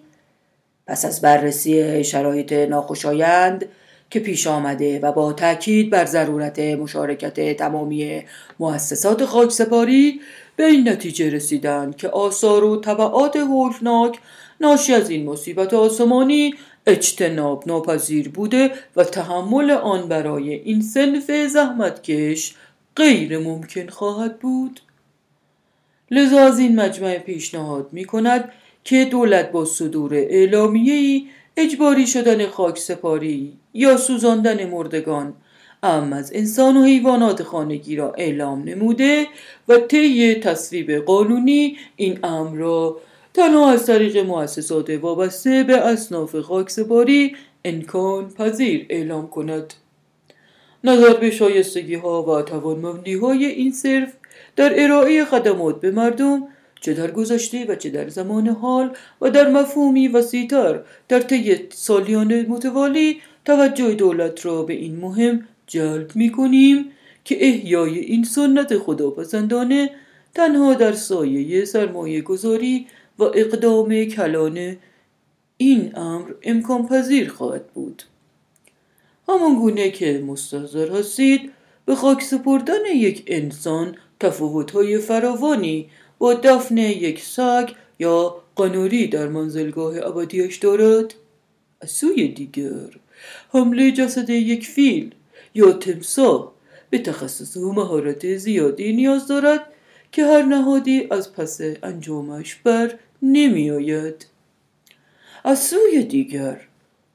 پس 0.88 1.06
از 1.06 1.22
بررسی 1.22 2.04
شرایط 2.04 2.54
ناخوشایند 2.54 3.66
که 4.10 4.20
پیش 4.20 4.48
آمده 4.48 5.00
و 5.00 5.12
با 5.12 5.34
تاکید 5.34 5.90
بر 5.90 6.06
ضرورت 6.06 6.60
مشارکت 6.60 7.58
تمامی 7.58 8.24
مؤسسات 8.60 9.26
خاک 9.26 9.52
سپاری 9.52 10.22
به 10.56 10.66
این 10.66 10.90
نتیجه 10.90 11.30
رسیدند 11.30 11.96
که 11.96 12.10
آثار 12.10 12.64
و 12.64 12.82
طبعات 12.82 13.36
هولناک 13.36 14.20
ناشی 14.62 14.94
از 14.94 15.10
این 15.10 15.30
مصیبت 15.30 15.74
آسمانی 15.74 16.54
اجتناب 16.88 17.64
ناپذیر 17.68 18.30
بوده 18.30 18.72
و 18.96 19.04
تحمل 19.04 19.72
آن 19.72 20.08
برای 20.08 20.54
این 20.54 20.82
سنف 20.82 21.32
زحمتکش 21.32 22.56
غیر 22.96 23.38
ممکن 23.40 23.88
خواهد 23.88 24.40
بود. 24.40 24.80
لذا 26.12 26.40
از 26.40 26.60
این 26.60 26.76
مجمع 26.80 27.18
پیشنهاد 27.18 27.90
می 27.92 28.06
کند 28.06 28.52
که 28.84 29.06
دولت 29.06 29.52
با 29.52 29.66
صدور 29.66 30.14
اعلامیه‌ای 30.14 31.28
اجباری 31.58 32.08
شدن 32.08 32.48
خاک 32.48 32.78
سپاری 32.78 33.54
یا 33.74 33.98
سوزاندن 33.98 34.70
مردگان 34.70 35.34
ام 35.84 36.14
از 36.14 36.32
انسان 36.34 36.78
و 36.78 36.84
حیوانات 36.84 37.44
خانگی 37.44 37.96
را 37.96 38.14
اعلام 38.14 38.64
نموده 38.64 39.28
و 39.68 39.78
طی 39.78 40.36
تصویب 40.36 40.92
قانونی 40.92 41.78
این 41.96 42.20
امر 42.24 42.58
را 42.58 42.98
تنها 43.38 43.72
از 43.72 43.86
طریق 43.86 44.18
مؤسسات 44.18 44.90
وابسته 44.90 45.64
به 45.64 45.78
اصناف 45.78 46.36
خاکسپاری 46.36 47.36
امکان 47.66 48.30
پذیر 48.30 48.86
اعلام 48.90 49.28
کند. 49.30 49.74
نظر 50.84 51.14
به 51.14 51.32
شایستگی 51.32 51.96
ها 51.96 52.24
و 52.24 52.42
توانمندی 52.42 53.14
های 53.14 53.46
این 53.46 53.72
صرف 53.72 54.14
در 54.56 54.84
ارائه 54.84 55.26
خدمات 55.26 55.82
به 55.82 55.92
مردم 55.92 56.48
چه 56.82 56.94
در 56.94 57.12
گذشته 57.12 57.66
و 57.66 57.76
چه 57.76 57.90
در 57.90 58.10
زمان 58.10 58.48
حال 58.48 58.94
و 59.22 59.30
در 59.30 59.50
مفهومی 59.50 60.08
وسیعتر 60.08 60.80
در 61.08 61.20
طی 61.20 61.60
سالیان 61.70 62.42
متوالی 62.42 63.22
توجه 63.46 63.94
دولت 63.94 64.46
را 64.46 64.64
به 64.64 64.74
این 64.74 64.96
مهم 64.96 65.48
جلب 65.68 66.16
می 66.16 66.32
کنیم 66.32 66.86
که 67.26 67.48
احیای 67.48 68.00
این 68.00 68.24
سنت 68.24 68.78
خداپسندانه 68.78 69.90
تنها 70.36 70.74
در 70.74 70.92
سایه 70.92 71.66
سرمایه 71.66 72.22
گذاری 72.22 72.88
و 73.20 73.24
اقدام 73.24 74.06
کلانه 74.06 74.78
این 75.58 75.98
امر 75.98 76.32
امکان 76.44 76.88
پذیر 76.88 77.30
خواهد 77.30 77.68
بود. 77.68 78.04
همان 79.30 79.56
گونه 79.56 79.92
که 79.92 80.24
مستحضر 80.28 80.92
هستید 80.92 81.52
به 81.86 81.96
خاک 81.96 82.22
سپردن 82.22 82.86
یک 82.96 83.24
انسان 83.28 83.96
تفاوتهای 84.20 84.98
فراوانی 84.98 85.90
با 86.18 86.34
دفن 86.34 86.78
یک 86.78 87.24
سگ 87.24 87.70
یا 88.00 88.36
قنوری 88.56 89.08
در 89.08 89.28
منزلگاه 89.28 89.98
ابدیش 89.98 90.58
دارد. 90.58 91.14
از 91.82 91.92
سوی 91.92 92.28
دیگر 92.28 92.90
حمله 93.54 93.92
جسد 93.92 94.30
یک 94.30 94.68
فیل 94.68 95.16
یا 95.54 95.72
تمساه 95.72 96.54
به 96.90 97.00
تخصص 97.00 97.58
و 97.58 97.74
مهارت 97.74 98.38
زیادی 98.38 98.94
نیاز 98.94 99.28
دارد 99.28 99.62
که 100.12 100.26
هر 100.26 100.42
نهادی 100.42 101.08
از 101.12 101.34
پس 101.34 101.62
انجامش 101.84 102.56
بر 102.56 103.00
نمی 103.22 103.72
آید. 103.72 104.26
از 105.44 105.60
سوی 105.64 106.04
دیگر 106.04 106.62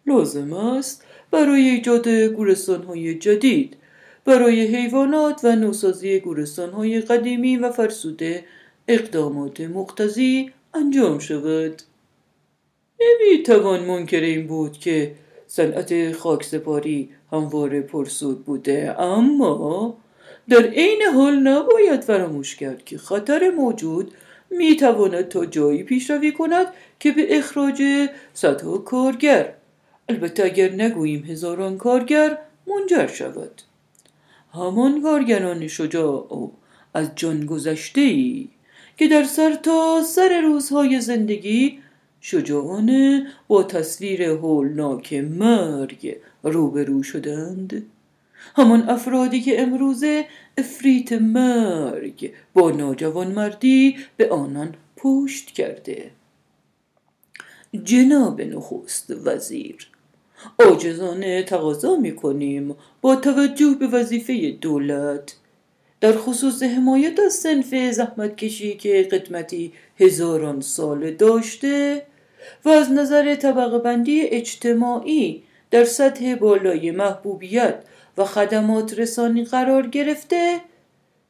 لازم 0.06 0.52
است 0.52 1.04
برای 1.30 1.60
ایجاد 1.60 2.08
های 2.86 3.14
جدید 3.14 3.76
برای 4.24 4.76
حیوانات 4.76 5.40
و 5.44 5.56
نوسازی 5.56 6.22
های 6.74 7.00
قدیمی 7.00 7.56
و 7.56 7.70
فرسوده 7.70 8.44
اقدامات 8.88 9.60
مقتضی 9.60 10.50
انجام 10.74 11.18
شود 11.18 11.82
توان 13.46 13.84
منکر 13.84 14.20
این 14.20 14.46
بود 14.46 14.78
که 14.78 15.14
صنعت 15.46 16.12
خاکسپاری 16.12 17.10
همواره 17.32 17.80
پرسود 17.80 18.44
بوده 18.44 19.00
اما 19.00 19.96
در 20.48 20.62
عین 20.62 21.02
حال 21.14 21.36
نباید 21.36 22.00
فراموش 22.00 22.56
کرد 22.56 22.84
که 22.84 22.98
خطر 22.98 23.50
موجود 23.50 24.14
می‌تواند 24.50 25.28
تا 25.28 25.46
جایی 25.46 25.82
پیشروی 25.82 26.32
کند 26.32 26.66
که 27.00 27.12
به 27.12 27.38
اخراج 27.38 27.82
صدها 28.34 28.78
کارگر. 28.78 29.54
البته 30.08 30.44
اگر 30.44 30.70
نگوییم 30.72 31.24
هزاران 31.24 31.78
کارگر 31.78 32.38
منجر 32.66 33.06
شود. 33.06 33.62
همان 34.54 35.02
کارگران 35.02 35.68
شجاع 35.68 36.34
و 36.34 36.50
از 36.94 37.08
جان 37.16 37.46
گذشته 37.46 38.00
ای 38.00 38.48
که 38.96 39.08
در 39.08 39.24
سر 39.24 39.54
تا 39.54 40.02
سر 40.02 40.40
روزهای 40.40 41.00
زندگی 41.00 41.78
شجاعانه 42.20 43.26
با 43.48 43.62
تصویر 43.62 44.22
هولناک 44.22 45.12
مرگ 45.12 46.16
روبرو 46.42 47.02
شدند. 47.02 47.82
همان 48.56 48.90
افرادی 48.90 49.40
که 49.40 49.62
امروزه 49.62 50.24
افریت 50.58 51.12
مرگ 51.12 52.32
با 52.54 52.70
ناجوان 52.70 53.26
مردی 53.26 53.96
به 54.16 54.28
آنان 54.30 54.74
پشت 54.96 55.46
کرده. 55.46 56.10
جناب 57.84 58.40
نخست 58.40 59.10
وزیر 59.24 59.88
آجزانه 60.58 61.42
تقاضا 61.42 61.96
می 61.96 62.16
کنیم 62.16 62.74
با 63.00 63.16
توجه 63.16 63.76
به 63.80 63.86
وظیفه 63.86 64.50
دولت. 64.50 65.36
در 66.00 66.12
خصوص 66.12 66.62
حمایت 66.62 67.20
از 67.20 67.32
سنف 67.32 67.74
زحمت 67.92 68.36
کشی 68.36 68.74
که 68.76 69.08
قدمتی 69.12 69.72
هزاران 70.00 70.60
سال 70.60 71.10
داشته 71.10 72.02
و 72.64 72.68
از 72.68 72.92
نظر 72.92 73.34
طبقه 73.34 73.78
بندی 73.78 74.20
اجتماعی 74.20 75.42
در 75.70 75.84
سطح 75.84 76.34
بالای 76.34 76.90
محبوبیت 76.90 77.74
و 78.18 78.24
خدمات 78.24 78.98
رسانی 78.98 79.44
قرار 79.44 79.86
گرفته. 79.86 80.60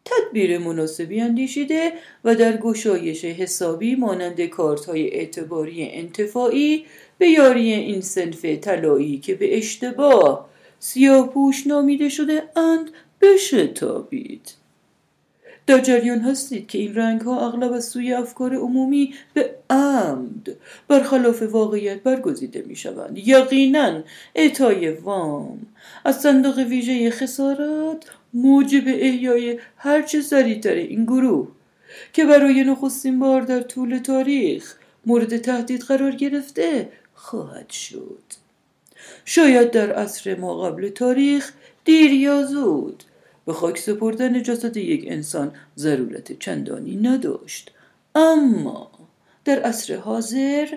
تدبیر 0.05 0.59
مناسبی 0.59 1.21
اندیشیده 1.21 1.92
و 2.25 2.35
در 2.35 2.57
گشایش 2.57 3.25
حسابی 3.25 3.95
مانند 3.95 4.40
کارت 4.40 4.85
های 4.85 5.14
اعتباری 5.14 5.90
انتفاعی 5.90 6.87
به 7.18 7.29
یاری 7.29 7.73
این 7.73 8.01
سنف 8.01 8.45
طلایی 8.45 9.18
که 9.18 9.35
به 9.35 9.59
اشتباه 9.59 10.49
سیاهپوش 10.79 11.66
نامیده 11.66 12.09
شده 12.09 12.42
اند 12.57 12.90
بشتابید. 13.21 14.62
در 15.66 15.79
جریان 15.79 16.20
هستید 16.20 16.66
که 16.66 16.79
این 16.79 16.94
رنگ 16.94 17.20
ها 17.20 17.46
اغلب 17.46 17.72
از 17.72 17.85
سوی 17.85 18.12
افکار 18.12 18.55
عمومی 18.55 19.14
به 19.35 19.51
عمد 19.70 20.57
برخلاف 20.88 21.42
واقعیت 21.42 22.03
برگزیده 22.03 22.64
می 22.66 22.77
شوند 22.77 23.18
یقینا 23.18 24.03
اعطای 24.35 24.90
وام 24.90 25.66
از 26.05 26.20
صندوق 26.20 26.59
ویژه 26.59 27.11
خسارات 27.11 28.05
موجب 28.35 28.83
احیای 28.87 29.59
هرچه 29.77 30.20
سریعتر 30.20 30.75
این 30.75 31.05
گروه 31.05 31.48
که 32.12 32.25
برای 32.25 32.64
نخستین 32.64 33.18
بار 33.18 33.42
در 33.42 33.61
طول 33.61 33.98
تاریخ 33.98 34.75
مورد 35.07 35.37
تهدید 35.37 35.83
قرار 35.83 36.12
گرفته 36.12 36.88
خواهد 37.14 37.70
شد. 37.70 38.22
شاید 39.25 39.70
در 39.70 39.92
عصر 39.92 40.35
ما 40.35 40.61
قبل 40.61 40.88
تاریخ 40.88 41.53
دیر 41.85 42.12
یا 42.12 42.42
زود 42.42 43.05
به 43.46 43.52
خاک 43.52 43.78
سپردن 43.78 44.42
جسد 44.42 44.76
یک 44.76 45.05
انسان 45.09 45.52
ضرورت 45.76 46.38
چندانی 46.38 46.96
نداشت. 46.96 47.70
اما 48.14 48.90
در 49.44 49.62
عصر 49.62 49.96
حاضر 49.96 50.68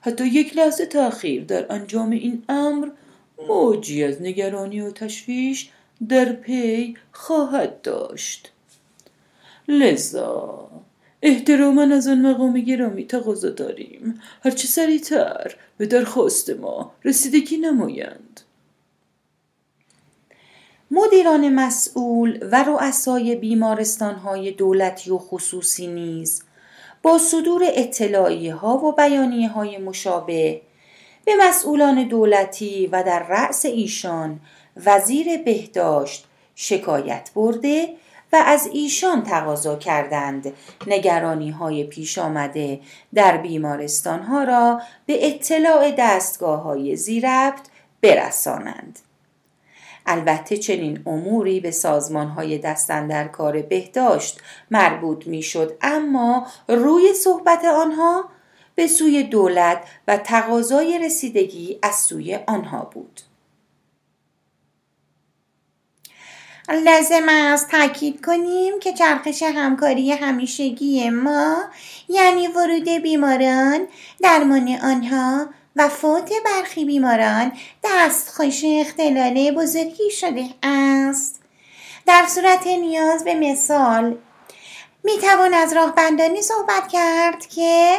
حتی 0.00 0.26
یک 0.26 0.56
لحظه 0.56 0.86
تأخیر 0.86 1.44
در 1.44 1.72
انجام 1.72 2.10
این 2.10 2.42
امر 2.48 2.88
موجی 3.48 4.04
از 4.04 4.22
نگرانی 4.22 4.80
و 4.80 4.90
تشویش 4.90 5.70
در 6.08 6.32
پی 6.32 6.96
خواهد 7.12 7.82
داشت. 7.82 8.52
لذا 9.68 10.70
احتراما 11.22 11.82
از 11.82 12.08
آن 12.08 12.26
مقام 12.26 12.60
گرامی 12.60 13.06
تقاضا 13.06 13.50
داریم. 13.50 14.20
هرچه 14.42 14.68
سریعتر 14.68 15.56
به 15.78 15.86
درخواست 15.86 16.50
ما 16.50 16.92
رسیدگی 17.04 17.56
نمایند. 17.56 18.40
مدیران 20.90 21.48
مسئول 21.48 22.48
و 22.52 22.64
رؤسای 22.64 23.36
بیمارستانهای 23.36 24.50
دولتی 24.50 25.10
و 25.10 25.18
خصوصی 25.18 25.86
نیز 25.86 26.42
با 27.02 27.18
صدور 27.18 27.62
اطلاعی 27.66 28.48
ها 28.48 28.76
و 28.76 28.92
بیانیه 28.92 29.48
های 29.48 29.78
مشابه 29.78 30.60
به 31.24 31.32
مسئولان 31.40 32.08
دولتی 32.08 32.86
و 32.86 33.02
در 33.02 33.26
رأس 33.28 33.64
ایشان 33.64 34.40
وزیر 34.86 35.42
بهداشت 35.42 36.26
شکایت 36.54 37.30
برده 37.34 37.88
و 38.32 38.42
از 38.46 38.68
ایشان 38.72 39.22
تقاضا 39.22 39.76
کردند 39.76 40.52
نگرانی 40.86 41.50
های 41.50 41.84
پیش 41.84 42.18
آمده 42.18 42.80
در 43.14 43.36
بیمارستان 43.36 44.22
ها 44.22 44.44
را 44.44 44.80
به 45.06 45.26
اطلاع 45.28 45.90
دستگاه 45.98 46.62
های 46.62 46.96
زیربط 46.96 47.60
برسانند. 48.02 48.98
البته 50.08 50.56
چنین 50.56 51.02
اموری 51.06 51.60
به 51.60 51.70
سازمان 51.70 52.26
های 52.26 52.58
دستن 52.58 53.06
در 53.06 53.28
کار 53.28 53.62
بهداشت 53.62 54.40
مربوط 54.70 55.26
می 55.26 55.42
شد 55.42 55.76
اما 55.82 56.46
روی 56.68 57.12
صحبت 57.12 57.64
آنها 57.64 58.24
به 58.74 58.86
سوی 58.86 59.22
دولت 59.22 59.84
و 60.08 60.16
تقاضای 60.16 60.98
رسیدگی 60.98 61.78
از 61.82 61.94
سوی 61.94 62.38
آنها 62.46 62.90
بود. 62.94 63.20
لازم 66.68 67.28
است 67.28 67.70
تاکید 67.70 68.24
کنیم 68.24 68.80
که 68.80 68.92
چرخش 68.92 69.42
همکاری 69.42 70.12
همیشگی 70.12 71.10
ما 71.10 71.64
یعنی 72.08 72.46
ورود 72.46 72.88
بیماران 72.88 73.86
درمان 74.22 74.68
آنها 74.82 75.46
و 75.78 75.88
فوت 75.88 76.30
برخی 76.44 76.84
بیماران 76.84 77.52
دستخوش 77.84 78.62
اختلال 78.64 79.50
بزرگی 79.50 80.10
شده 80.10 80.44
است. 80.62 81.40
در 82.06 82.26
صورت 82.28 82.66
نیاز 82.66 83.24
به 83.24 83.34
مثال 83.34 84.16
می 85.04 85.18
توان 85.18 85.54
از 85.54 85.72
راهبندانی 85.72 86.42
صحبت 86.42 86.88
کرد 86.88 87.46
که 87.46 87.98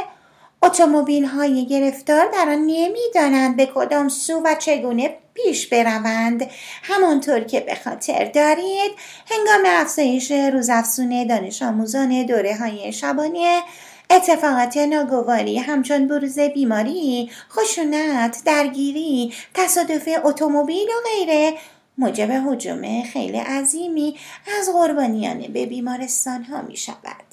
اتومبیل 0.64 1.26
های 1.26 1.68
گرفتار 1.68 2.26
در 2.26 2.50
آن 2.50 2.66
نمی‌دانند 2.66 3.56
به 3.56 3.66
کدام 3.66 4.10
سو 4.10 4.42
و 4.46 4.56
چگونه 4.56 5.18
پیش 5.34 5.68
بروند. 5.68 6.50
همانطور 6.84 7.40
که 7.40 7.60
به 7.60 7.76
خاطر 7.76 8.26
دارید 8.26 8.92
هنگام 9.32 9.62
افزایش 9.66 10.32
روزافزون 10.32 11.28
دانش 11.28 11.62
آموزان 11.62 12.26
دوره 12.26 12.58
های 12.58 12.94
شبانه 12.94 13.62
اتفاقات 14.10 14.78
ناگواری 14.78 15.58
همچون 15.58 16.08
بروز 16.08 16.40
بیماری، 16.40 17.32
خشونت، 17.52 18.42
درگیری، 18.46 19.34
تصادف 19.54 20.10
اتومبیل 20.24 20.88
و 20.88 21.10
غیره 21.10 21.54
موجب 21.98 22.32
حجوم 22.48 23.04
خیلی 23.04 23.38
عظیمی 23.38 24.18
از 24.60 24.70
قربانیان 24.70 25.40
به 25.40 25.66
بیمارستان 25.66 26.44
ها 26.44 26.62
می 26.62 26.78
شود. 26.78 27.26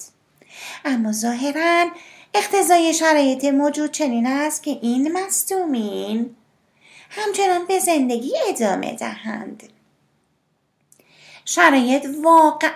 اما 0.85 1.11
ظاهرا 1.11 1.85
اقتضای 2.33 2.93
شرایط 2.93 3.45
موجود 3.45 3.91
چنین 3.91 4.27
است 4.27 4.63
که 4.63 4.79
این 4.81 5.17
مستومین 5.17 6.35
همچنان 7.09 7.65
به 7.65 7.79
زندگی 7.79 8.33
ادامه 8.49 8.93
دهند. 8.93 9.63
شرایط 11.49 12.07
واقعا 12.23 12.71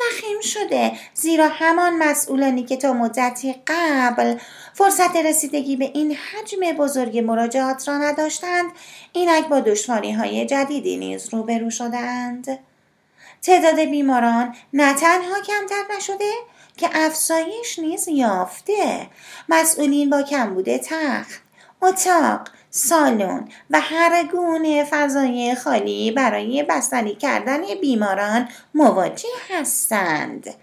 وخیم 0.00 0.40
شده 0.40 0.92
زیرا 1.14 1.48
همان 1.48 1.98
مسئولانی 1.98 2.64
که 2.64 2.76
تا 2.76 2.92
مدتی 2.92 3.54
قبل 3.66 4.36
فرصت 4.74 5.16
رسیدگی 5.16 5.76
به 5.76 5.84
این 5.84 6.14
حجم 6.14 6.76
بزرگ 6.78 7.18
مراجعات 7.18 7.88
را 7.88 7.98
نداشتند. 7.98 8.70
اینک 9.12 9.48
با 9.48 9.60
دشواری 9.60 10.12
های 10.12 10.46
جدیدی 10.46 10.96
نیز 10.96 11.34
روبرو 11.34 11.70
شدند. 11.70 12.58
تعداد 13.42 13.80
بیماران 13.80 14.54
نه 14.72 14.94
تنها 14.94 15.40
کمتر 15.46 15.96
نشده 15.96 16.32
که 16.76 16.88
افزایش 16.92 17.78
نیز 17.78 18.08
یافته. 18.08 19.06
مسئولین 19.48 20.10
با 20.10 20.22
کمبود 20.22 20.76
تخت. 20.76 21.42
اتاق. 21.82 22.40
سالن 22.76 23.48
و 23.70 23.80
هر 23.80 24.24
گونه 24.24 24.84
فضای 24.90 25.54
خالی 25.54 26.10
برای 26.10 26.62
بستنی 26.62 27.14
کردن 27.14 27.60
بیماران 27.80 28.48
مواجه 28.74 29.28
هستند. 29.50 30.54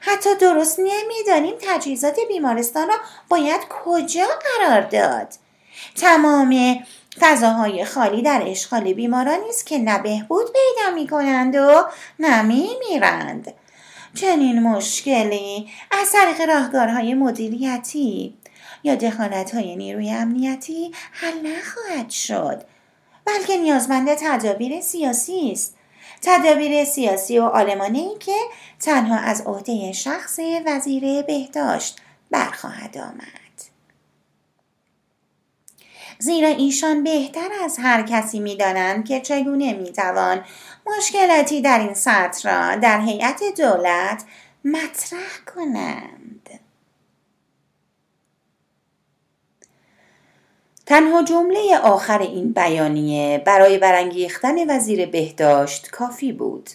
حتی 0.00 0.30
درست 0.40 0.80
نمی‌دانیم 0.80 1.54
تجهیزات 1.60 2.16
بیمارستان 2.28 2.88
را 2.88 2.94
باید 3.28 3.60
کجا 3.68 4.26
قرار 4.26 4.80
داد. 4.80 5.28
تمام 5.96 6.78
فضاهای 7.20 7.84
خالی 7.84 8.22
در 8.22 8.42
اشغال 8.46 8.92
بیمارانی 8.92 9.48
است 9.48 9.66
که 9.66 9.78
نه 9.78 9.98
بهبود 9.98 10.46
پیدا 10.46 10.94
می 10.94 11.06
کنند 11.06 11.56
و 11.56 11.84
نه 12.18 12.42
می 12.42 12.68
میرند 12.88 13.54
چنین 14.14 14.62
مشکلی 14.62 15.68
از 15.90 16.12
طریق 16.12 16.40
راهکارهای 16.48 17.14
مدیریتی 17.14 18.34
یا 18.84 18.94
دخالت 18.94 19.54
های 19.54 19.76
نیروی 19.76 20.10
امنیتی 20.10 20.92
حل 21.12 21.46
نخواهد 21.46 22.10
شد. 22.10 22.64
بلکه 23.24 23.56
نیازمند 23.56 24.14
تدابیر 24.14 24.80
سیاسی 24.80 25.52
است. 25.52 25.76
تدابیر 26.22 26.84
سیاسی 26.84 27.38
و 27.38 27.42
آلمانی 27.42 28.08
که 28.20 28.36
تنها 28.80 29.16
از 29.16 29.42
عهده 29.46 29.92
شخص 29.92 30.38
وزیر 30.66 31.22
بهداشت 31.22 32.00
برخواهد 32.30 32.98
آمد. 32.98 33.44
زیرا 36.18 36.48
ایشان 36.48 37.04
بهتر 37.04 37.48
از 37.64 37.78
هر 37.78 38.02
کسی 38.02 38.40
می‌دانند 38.40 39.04
که 39.04 39.20
چگونه 39.20 39.72
می‌توان 39.72 40.44
مشکلاتی 40.86 41.60
در 41.60 41.78
این 41.78 41.94
سطح 41.94 42.48
را 42.48 42.76
در 42.76 43.00
هیئت 43.00 43.42
دولت 43.56 44.24
مطرح 44.64 45.44
کنند 45.54 46.33
تنها 50.86 51.22
جمله 51.22 51.78
آخر 51.78 52.18
این 52.18 52.52
بیانیه 52.52 53.42
برای 53.46 53.78
برانگیختن 53.78 54.70
وزیر 54.70 55.06
بهداشت 55.06 55.90
کافی 55.90 56.32
بود. 56.32 56.70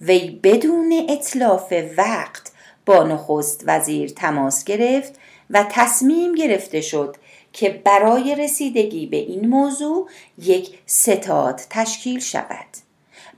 وی 0.00 0.40
بدون 0.42 1.06
اطلاف 1.08 1.72
وقت 1.96 2.52
با 2.86 3.02
نخست 3.02 3.64
وزیر 3.66 4.10
تماس 4.10 4.64
گرفت 4.64 5.12
و 5.50 5.66
تصمیم 5.70 6.34
گرفته 6.34 6.80
شد 6.80 7.16
که 7.52 7.70
برای 7.84 8.34
رسیدگی 8.34 9.06
به 9.06 9.16
این 9.16 9.48
موضوع 9.48 10.08
یک 10.38 10.78
ستاد 10.86 11.60
تشکیل 11.70 12.20
شود. 12.20 12.66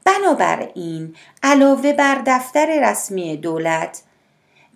بنابراین 0.04 1.14
علاوه 1.42 1.92
بر 1.92 2.22
دفتر 2.26 2.90
رسمی 2.90 3.36
دولت 3.36 4.02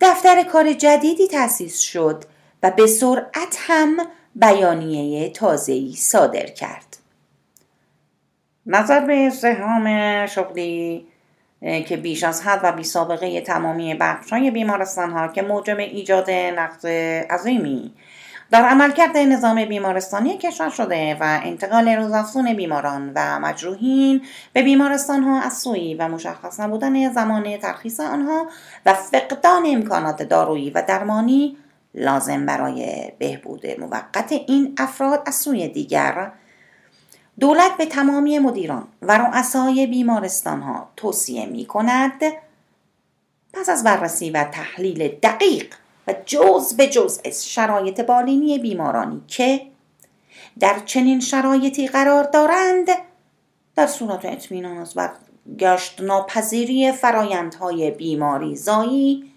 دفتر 0.01 0.43
کار 0.43 0.73
جدیدی 0.73 1.27
تأسیس 1.27 1.79
شد 1.79 2.23
و 2.63 2.71
به 2.71 2.87
سرعت 2.87 3.57
هم 3.59 3.97
بیانیه 4.35 5.29
تازه‌ای 5.29 5.93
صادر 5.93 6.45
کرد. 6.45 6.97
نظر 8.65 8.99
به 8.99 9.27
استحام 9.27 9.85
شغلی 10.25 11.07
که 11.61 11.97
بیش 11.97 12.23
از 12.23 12.41
حد 12.41 12.59
و 12.63 12.71
بی 12.71 12.83
سابقه 12.83 13.41
تمامی 13.41 13.99
های 14.31 14.51
بیمارستان 14.51 15.11
ها 15.11 15.27
که 15.27 15.41
موجب 15.41 15.79
ایجاد 15.79 16.29
نقص 16.31 16.85
عظیمی 17.29 17.93
در 18.51 18.61
عملکرد 18.61 19.17
نظام 19.17 19.65
بیمارستانی 19.65 20.37
کشور 20.37 20.69
شده 20.69 21.17
و 21.19 21.39
انتقال 21.43 21.89
روزافزون 21.89 22.53
بیماران 22.53 23.11
و 23.15 23.39
مجروحین 23.39 24.21
به 24.53 24.63
بیمارستان 24.63 25.23
ها 25.23 25.41
از 25.41 25.53
سوی 25.57 25.93
و 25.93 26.07
مشخص 26.07 26.59
نبودن 26.59 27.13
زمان 27.13 27.57
ترخیص 27.57 27.99
آنها 27.99 28.47
و 28.85 28.93
فقدان 28.93 29.63
امکانات 29.65 30.23
دارویی 30.23 30.69
و 30.69 30.83
درمانی 30.87 31.57
لازم 31.95 32.45
برای 32.45 33.11
بهبود 33.19 33.67
موقت 33.79 34.31
این 34.31 34.75
افراد 34.77 35.23
از 35.25 35.35
سوی 35.35 35.67
دیگر 35.67 36.31
دولت 37.39 37.77
به 37.77 37.85
تمامی 37.85 38.39
مدیران 38.39 38.87
و 39.01 39.17
رؤسای 39.17 39.87
بیمارستان 39.87 40.61
ها 40.61 40.89
توصیه 40.97 41.45
می 41.45 41.65
کند 41.65 42.21
پس 43.53 43.69
از 43.69 43.83
بررسی 43.83 44.29
و 44.29 44.43
تحلیل 44.43 45.07
دقیق 45.07 45.75
و 46.07 46.13
جز 46.25 46.73
به 46.73 46.87
جز 46.87 47.27
شرایط 47.27 48.01
بالینی 48.01 48.59
بیمارانی 48.59 49.21
که 49.27 49.61
در 50.59 50.79
چنین 50.85 51.19
شرایطی 51.19 51.87
قرار 51.87 52.23
دارند 52.23 52.87
در 53.75 53.87
صورت 53.87 54.25
اطمینان 54.25 54.77
از 54.77 54.93
برگشت 54.93 56.01
ناپذیری 56.01 56.91
فرایندهای 56.91 57.91
بیماری 57.91 58.55
زایی 58.55 59.31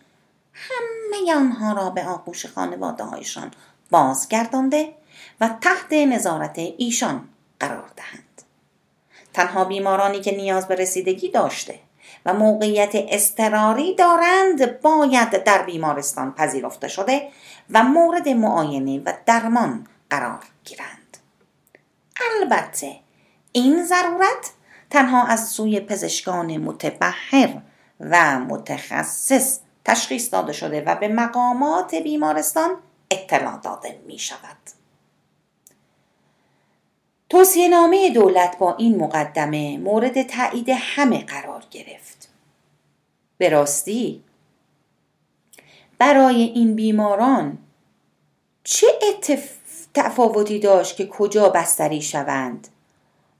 همه 1.08 1.34
آنها 1.34 1.72
را 1.72 1.90
به 1.90 2.04
آغوش 2.04 2.46
خانواده 2.46 3.04
هایشان 3.04 3.50
بازگردانده 3.90 4.94
و 5.40 5.48
تحت 5.60 5.92
نظارت 5.92 6.58
ایشان 6.58 7.28
قرار 7.60 7.90
دهند. 7.96 8.42
تنها 9.34 9.64
بیمارانی 9.64 10.20
که 10.20 10.36
نیاز 10.36 10.68
به 10.68 10.74
رسیدگی 10.74 11.28
داشته 11.28 11.78
و 12.26 12.34
موقعیت 12.34 12.90
استراری 12.94 13.94
دارند 13.94 14.80
باید 14.80 15.44
در 15.44 15.62
بیمارستان 15.62 16.34
پذیرفته 16.34 16.88
شده 16.88 17.28
و 17.70 17.82
مورد 17.82 18.28
معاینه 18.28 19.02
و 19.04 19.12
درمان 19.26 19.86
قرار 20.10 20.44
گیرند. 20.64 21.16
البته 22.30 22.96
این 23.52 23.84
ضرورت 23.84 24.50
تنها 24.90 25.26
از 25.26 25.48
سوی 25.48 25.80
پزشکان 25.80 26.56
متبهر 26.56 27.60
و 28.00 28.38
متخصص 28.38 29.58
تشخیص 29.88 30.32
داده 30.34 30.52
شده 30.52 30.80
و 30.86 30.94
به 30.94 31.08
مقامات 31.08 31.94
بیمارستان 31.94 32.76
اطلاع 33.10 33.60
داده 33.60 34.00
می 34.06 34.18
شود. 34.18 34.56
توصیه 37.30 37.68
نامه 37.68 38.10
دولت 38.10 38.58
با 38.58 38.76
این 38.76 38.98
مقدمه 38.98 39.78
مورد 39.78 40.22
تایید 40.22 40.68
همه 40.68 41.24
قرار 41.24 41.64
گرفت. 41.70 42.28
به 43.38 43.48
راستی 43.48 44.24
برای 45.98 46.42
این 46.42 46.74
بیماران 46.74 47.58
چه 48.64 48.86
تفاوتی 49.94 50.58
داشت 50.58 50.96
که 50.96 51.06
کجا 51.06 51.48
بستری 51.48 52.02
شوند؟ 52.02 52.68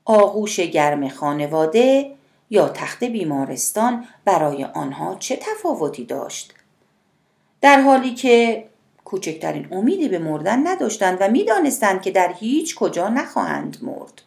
آغوش 0.05 0.61
گرم 0.61 1.09
خانواده 1.09 2.18
یا 2.51 2.69
تخت 2.69 3.05
بیمارستان 3.05 4.05
برای 4.25 4.65
آنها 4.65 5.15
چه 5.15 5.37
تفاوتی 5.37 6.05
داشت؟ 6.05 6.55
در 7.61 7.81
حالی 7.81 8.15
که 8.15 8.65
کوچکترین 9.05 9.69
امیدی 9.73 10.09
به 10.09 10.19
مردن 10.19 10.67
نداشتند 10.67 11.19
و 11.21 11.29
می‌دانستند 11.29 12.03
که 12.03 12.11
در 12.11 12.33
هیچ 12.33 12.75
کجا 12.75 13.09
نخواهند 13.09 13.77
مرد. 13.83 14.23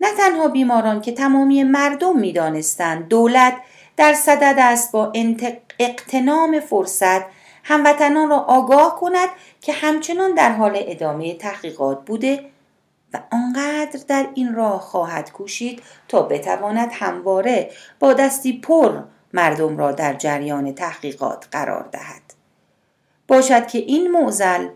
نه 0.00 0.14
تنها 0.16 0.48
بیماران 0.48 1.00
که 1.00 1.12
تمامی 1.12 1.64
مردم 1.64 2.18
می‌دانستند 2.18 3.08
دولت 3.08 3.56
در 3.96 4.14
صدد 4.14 4.54
است 4.58 4.92
با 4.92 5.12
اقتنام 5.78 6.60
فرصت 6.60 7.22
هموطنان 7.64 8.28
را 8.30 8.36
آگاه 8.36 9.00
کند 9.00 9.28
که 9.60 9.72
همچنان 9.72 10.34
در 10.34 10.52
حال 10.52 10.72
ادامه 10.74 11.34
تحقیقات 11.34 12.04
بوده 12.04 12.44
و 13.14 13.20
آنقدر 13.32 14.00
در 14.08 14.28
این 14.34 14.54
راه 14.54 14.80
خواهد 14.80 15.32
کوشید 15.32 15.82
تا 16.08 16.22
بتواند 16.22 16.88
همواره 16.92 17.70
با 17.98 18.12
دستی 18.12 18.60
پر 18.60 19.02
مردم 19.32 19.76
را 19.76 19.92
در 19.92 20.14
جریان 20.14 20.74
تحقیقات 20.74 21.48
قرار 21.52 21.88
دهد. 21.92 22.22
باشد 23.28 23.66
که 23.66 23.78
این 23.78 24.10
معزل 24.10 24.68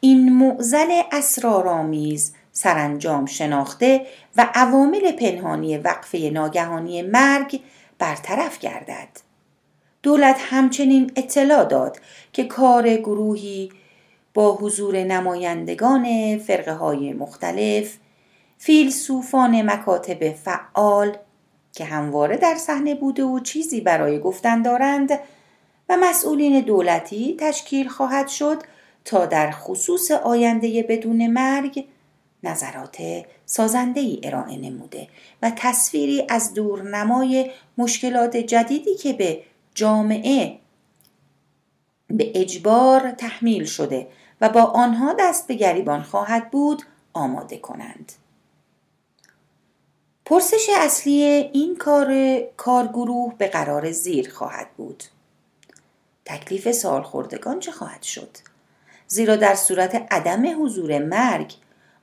این 0.00 0.32
معزل 0.32 1.02
اسرارآمیز 1.12 2.34
سرانجام 2.52 3.26
شناخته 3.26 4.06
و 4.36 4.48
عوامل 4.54 5.12
پنهانی 5.12 5.78
وقفه 5.78 6.18
ناگهانی 6.18 7.02
مرگ 7.02 7.60
برطرف 7.98 8.58
گردد. 8.58 9.08
دولت 10.02 10.36
همچنین 10.40 11.12
اطلاع 11.16 11.64
داد 11.64 12.00
که 12.32 12.44
کار 12.44 12.96
گروهی 12.96 13.72
با 14.34 14.54
حضور 14.54 15.04
نمایندگان 15.04 16.38
فرقه 16.38 16.72
های 16.72 17.12
مختلف 17.12 17.96
فیلسوفان 18.58 19.62
مکاتب 19.62 20.32
فعال 20.32 21.16
که 21.72 21.84
همواره 21.84 22.36
در 22.36 22.54
صحنه 22.54 22.94
بوده 22.94 23.24
و 23.24 23.40
چیزی 23.40 23.80
برای 23.80 24.18
گفتن 24.18 24.62
دارند 24.62 25.10
و 25.88 25.96
مسئولین 26.00 26.60
دولتی 26.60 27.36
تشکیل 27.40 27.88
خواهد 27.88 28.28
شد 28.28 28.62
تا 29.04 29.26
در 29.26 29.50
خصوص 29.50 30.10
آینده 30.10 30.82
بدون 30.88 31.26
مرگ 31.26 31.84
نظرات 32.42 32.96
سازنده 33.46 34.00
ای 34.00 34.20
ارائه 34.22 34.56
نموده 34.56 35.08
و 35.42 35.52
تصویری 35.56 36.26
از 36.28 36.54
دورنمای 36.54 37.50
مشکلات 37.78 38.36
جدیدی 38.36 38.94
که 38.94 39.12
به 39.12 39.42
جامعه 39.74 40.58
به 42.08 42.32
اجبار 42.34 43.10
تحمیل 43.10 43.64
شده. 43.64 44.06
و 44.40 44.48
با 44.48 44.62
آنها 44.62 45.14
دست 45.18 45.46
به 45.46 45.54
گریبان 45.54 46.02
خواهد 46.02 46.50
بود 46.50 46.82
آماده 47.12 47.58
کنند. 47.58 48.12
پرسش 50.24 50.70
اصلی 50.76 51.22
این 51.52 51.76
کار 51.76 52.40
کارگروه 52.56 53.34
به 53.38 53.48
قرار 53.48 53.92
زیر 53.92 54.30
خواهد 54.30 54.70
بود. 54.76 55.04
تکلیف 56.24 56.72
سالخوردگان 56.72 57.60
چه 57.60 57.72
خواهد 57.72 58.02
شد؟ 58.02 58.36
زیرا 59.06 59.36
در 59.36 59.54
صورت 59.54 60.06
عدم 60.10 60.64
حضور 60.64 60.98
مرگ 60.98 61.54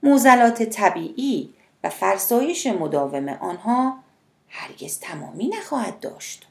موزلات 0.03 0.63
طبیعی 0.63 1.53
و 1.83 1.89
فرسایش 1.89 2.67
مداوم 2.67 3.29
آنها 3.29 3.97
هرگز 4.49 4.99
تمامی 4.99 5.47
نخواهد 5.47 5.99
داشت. 5.99 6.47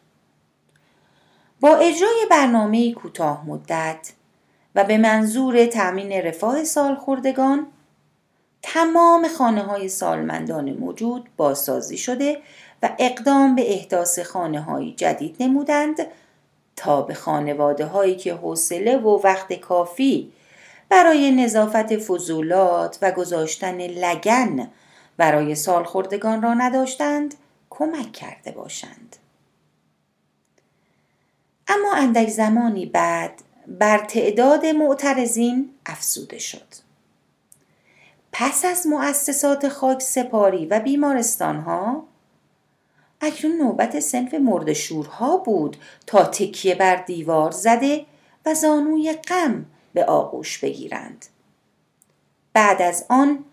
با 1.61 1.77
اجرای 1.77 2.27
برنامه 2.31 2.93
کوتاه 2.93 3.47
مدت 3.47 4.13
و 4.75 4.85
به 4.85 4.99
منظور 4.99 5.67
تأمین 5.67 6.13
رفاه 6.13 6.65
سالخوردگان 6.65 7.67
تمام 8.63 9.29
خانه 9.29 9.63
های 9.63 9.89
سالمندان 9.89 10.73
موجود 10.73 11.29
بازسازی 11.37 11.99
شده 11.99 12.39
و 12.83 12.91
اقدام 12.99 13.55
به 13.55 13.73
احداث 13.75 14.19
خانه 14.19 14.61
های 14.61 14.93
جدید 14.93 15.37
نمودند 15.41 16.07
تا 16.77 17.03
به 17.03 17.15
خانواده 17.15 17.87
هایی 17.87 18.17
که 18.17 18.35
حوصله 18.35 18.97
و 18.97 19.21
وقت 19.25 19.53
کافی 19.53 20.33
برای 20.89 21.31
نظافت 21.31 21.97
فضولات 21.97 22.99
و 23.03 23.13
گذاشتن 23.13 23.77
لگن 23.77 24.71
برای 25.17 25.55
سالخوردگان 25.55 26.43
را 26.43 26.55
نداشتند 26.55 27.35
کمک 27.71 28.13
کرده 28.13 28.51
باشند. 28.51 29.17
اما 31.69 31.95
اندک 31.95 32.29
زمانی 32.29 32.87
بعد 32.87 33.43
بر 33.67 33.99
تعداد 33.99 34.67
معترضین 34.67 35.71
افزوده 35.87 36.39
شد. 36.39 36.67
پس 38.33 38.65
از 38.65 38.87
مؤسسات 38.87 39.69
خاک 39.69 40.03
سپاری 40.03 40.67
و 40.67 40.81
بیمارستان 40.81 41.61
ها 41.61 42.05
اکنون 43.21 43.57
نوبت 43.57 44.01
سنف 44.01 44.35
مردشورها 44.35 45.37
بود 45.37 45.77
تا 46.07 46.25
تکیه 46.25 46.75
بر 46.75 46.97
دیوار 46.97 47.51
زده 47.51 48.07
و 48.47 48.55
زانوی 48.55 49.13
غم 49.13 49.67
به 49.95 50.05
آغوش 50.05 50.59
بگیرند. 50.59 51.27
بعد 52.53 52.83
از 52.83 53.07
آن 53.09 53.45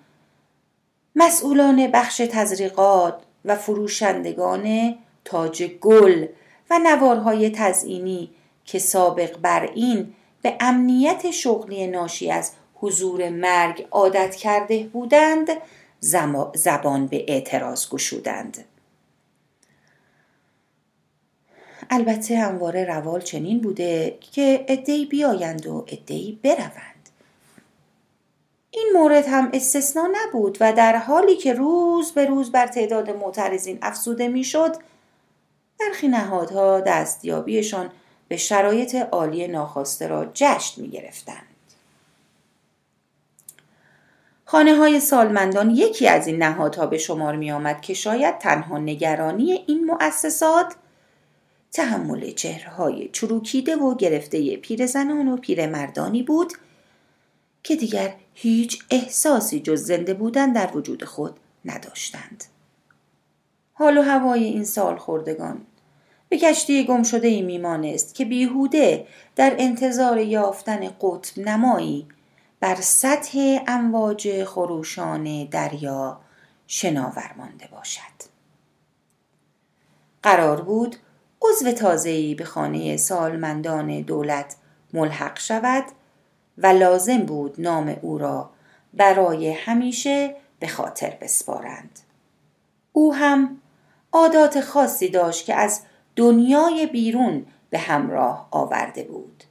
مسئولان 1.15 1.87
بخش 1.87 2.17
تزریقات 2.17 3.21
و 3.45 3.55
فروشندگان 3.55 4.95
تاج 5.25 5.63
گل 5.63 6.27
و 6.69 6.79
نوارهای 6.79 7.49
تزئینی 7.49 8.29
که 8.67 8.80
سابق 8.80 9.38
بر 9.38 9.69
این 9.75 10.13
به 10.41 10.56
امنیت 10.60 11.32
شغلی 11.32 11.88
ناشی 11.88 12.32
از 12.32 12.51
حضور 12.75 13.30
مرگ 13.30 13.88
عادت 13.91 14.36
کرده 14.36 14.84
بودند 14.84 15.47
زبان 16.53 17.08
به 17.08 17.25
اعتراض 17.27 17.89
گشودند. 17.89 18.65
البته 21.89 22.38
همواره 22.38 22.86
روال 22.86 23.21
چنین 23.21 23.60
بوده 23.60 24.17
که 24.34 24.65
ادهی 24.67 25.06
بیایند 25.06 25.67
و 25.67 25.86
ادهی 25.88 26.39
بروند. 26.43 27.10
این 28.71 28.89
مورد 28.93 29.25
هم 29.27 29.49
استثنا 29.53 30.10
نبود 30.13 30.58
و 30.62 30.73
در 30.73 30.95
حالی 30.95 31.38
که 31.38 31.53
روز 31.53 32.12
به 32.12 32.25
روز 32.25 32.51
بر 32.51 32.67
تعداد 32.67 33.10
معترضین 33.10 33.80
افزوده 33.82 34.27
می‌شد 34.27 34.75
برخی 35.80 36.08
نهادها 36.08 36.80
دستیابیشان 36.80 37.91
به 38.27 38.37
شرایط 38.37 38.95
عالی 38.95 39.47
ناخواسته 39.47 40.07
را 40.07 40.31
جشن 40.33 40.81
می 40.81 40.89
گرفتند. 40.89 41.43
خانه 44.45 44.75
های 44.75 44.99
سالمندان 44.99 45.69
یکی 45.69 46.07
از 46.07 46.27
این 46.27 46.43
نهادها 46.43 46.85
به 46.87 46.97
شمار 46.97 47.35
می 47.35 47.51
آمد 47.51 47.81
که 47.81 47.93
شاید 47.93 48.37
تنها 48.37 48.77
نگرانی 48.77 49.51
این 49.67 49.85
مؤسسات 49.85 50.75
تحمل 51.71 52.31
چهرهای 52.31 53.09
چروکیده 53.09 53.75
و 53.75 53.95
گرفته 53.95 54.57
پیرزنان 54.57 55.27
و 55.27 55.37
پیرمردانی 55.37 56.23
بود 56.23 56.53
که 57.63 57.75
دیگر 57.75 58.13
هیچ 58.33 58.79
احساسی 58.91 59.59
جز 59.59 59.83
زنده 59.83 60.13
بودن 60.13 60.53
در 60.53 60.77
وجود 60.77 61.03
خود 61.03 61.39
نداشتند. 61.65 62.43
حال 63.73 63.97
و 63.97 64.01
هوای 64.01 64.43
این 64.43 64.63
سال 64.63 64.97
خوردگان 64.97 65.61
به 66.29 66.37
کشتی 66.37 66.85
گم 66.85 67.03
شده 67.03 67.27
ای 67.27 67.41
میمانست 67.41 68.15
که 68.15 68.25
بیهوده 68.25 69.07
در 69.35 69.55
انتظار 69.57 70.17
یافتن 70.17 70.89
قطب 71.01 71.39
نمایی 71.39 72.07
بر 72.59 72.75
سطح 72.75 73.59
امواج 73.67 74.43
خروشان 74.43 75.45
دریا 75.45 76.19
شناور 76.67 77.31
مانده 77.37 77.67
باشد. 77.71 78.01
قرار 80.23 80.61
بود 80.61 80.95
عضو 81.41 81.71
تازه‌ای 81.71 82.35
به 82.35 82.45
خانه 82.45 82.97
سالمندان 82.97 84.01
دولت 84.01 84.55
ملحق 84.93 85.39
شود 85.39 85.83
و 86.57 86.67
لازم 86.67 87.17
بود 87.17 87.55
نام 87.61 87.97
او 88.01 88.17
را 88.17 88.49
برای 88.93 89.51
همیشه 89.51 90.35
به 90.59 90.67
خاطر 90.67 91.17
بسپارند. 91.21 91.99
او 92.93 93.13
هم 93.15 93.61
عادات 94.11 94.61
خاصی 94.61 95.09
داشت 95.09 95.45
که 95.45 95.55
از 95.55 95.81
دنیای 96.17 96.86
بیرون 96.88 97.45
به 97.69 97.80
همراه 97.80 98.47
آورده 98.51 99.03
بود. 99.03 99.43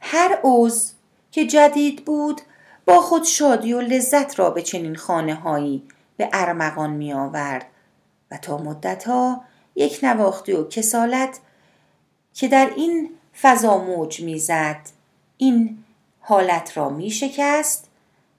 هر 0.00 0.38
عضو 0.44 0.92
که 1.30 1.46
جدید 1.46 2.04
بود 2.04 2.40
با 2.86 3.00
خود 3.00 3.24
شادی 3.24 3.72
و 3.72 3.80
لذت 3.80 4.38
را 4.38 4.50
به 4.50 4.62
چنین 4.62 4.96
خانه 4.96 5.34
هایی 5.34 5.82
به 6.16 6.28
ارمغان 6.32 6.90
می 6.90 7.12
آورد 7.12 7.66
و 8.30 8.36
تا 8.36 8.58
مدتها 8.58 9.44
یک 9.74 9.98
نواختی 10.02 10.52
و 10.52 10.68
کسالت 10.68 11.40
که 12.34 12.48
در 12.48 12.70
این 12.76 13.10
فضا 13.40 13.78
موج 13.78 14.20
می‌زد 14.20 14.80
این 15.36 15.84
حالت 16.20 16.76
را 16.76 16.88
می 16.88 17.10
شکست 17.10 17.88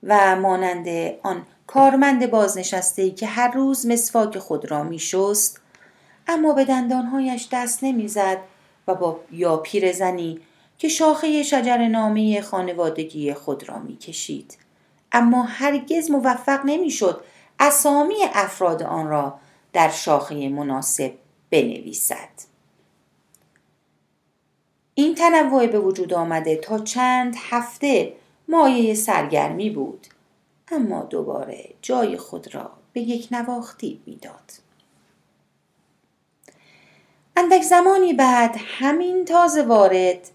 و 0.04 0.36
مانند 0.36 0.88
آن 1.24 1.46
کارمند 1.68 2.32
بازنشسته 2.32 3.02
ای 3.02 3.12
که 3.12 3.28
هر 3.28 3.52
روز 3.52 3.88
مسواک 3.88 4.40
خود 4.40 4.72
را 4.72 4.84
می 4.84 5.00
شست 5.00 5.62
اما 6.28 6.54
به 6.54 6.66
دندانهایش 6.66 7.48
دست 7.52 7.84
نمی‌زد 7.84 8.38
و 8.88 8.96
با 8.96 9.20
یا 9.32 9.58
پیرزنی 9.58 10.40
که 10.78 10.88
شاخه 10.88 11.44
شجر 11.44 11.88
نامه 11.88 12.42
خانوادگی 12.42 13.34
خود 13.34 13.70
را 13.70 13.80
می 13.80 13.98
کشید. 13.98 14.58
اما 15.12 15.44
هرگز 15.44 16.12
موفق 16.12 16.66
نمی‌شد 16.66 17.24
اسامی 17.60 18.16
افراد 18.34 18.84
آن 18.84 19.08
را 19.08 19.40
در 19.74 19.90
شاخه 19.90 20.50
مناسب 20.50 21.14
بنویسد. 21.50 22.30
این 24.96 25.16
تنوع 25.16 25.68
به 25.68 25.80
وجود 25.80 26.14
آمده 26.14 26.56
تا 26.56 26.80
چند 26.80 27.36
هفته 27.50 28.14
مایه 28.48 28.94
سرگرمی 28.96 29.70
بود 29.70 30.08
اما 30.72 31.04
دوباره 31.04 31.70
جای 31.82 32.18
خود 32.18 32.56
را 32.56 32.72
به 32.94 33.02
یک 33.02 33.28
نواختی 33.32 34.02
می‌داد. 34.06 34.52
اندک 37.36 37.62
زمانی 37.62 38.14
بعد 38.14 38.56
همین 38.60 39.26
تازه 39.26 39.64
وارد 39.64 40.32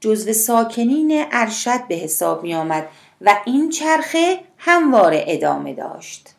جزو 0.00 0.32
ساکنین 0.32 1.24
ارشد 1.32 1.88
به 1.88 1.94
حساب 1.94 2.42
می 2.42 2.54
آمد 2.54 2.88
و 3.20 3.40
این 3.46 3.70
چرخه 3.70 4.38
همواره 4.58 5.24
ادامه 5.26 5.74
داشت. 5.74 6.34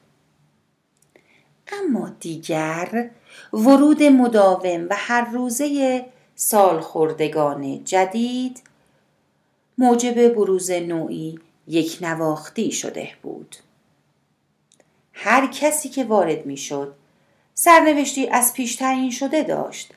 اما 1.72 2.10
دیگر 2.20 3.10
ورود 3.54 4.04
مداوم 4.04 4.88
و 4.90 4.96
هر 4.98 5.32
روزه 5.32 6.06
سالخوردگان 6.36 7.84
جدید 7.84 8.62
موجب 9.78 10.34
بروز 10.34 10.72
نوعی 10.72 11.40
یک 11.72 11.98
نواختی 12.02 12.72
شده 12.72 13.10
بود. 13.22 13.56
هر 15.14 15.48
کسی 15.48 15.90
که 15.90 16.04
وارد 16.04 16.46
می 16.46 16.58
شد 16.58 16.96
سرنوشتی 17.54 18.28
از 18.28 18.54
پیش 18.54 18.76
تعیین 18.76 19.12
شده 19.12 19.44
داشت. 19.44 19.94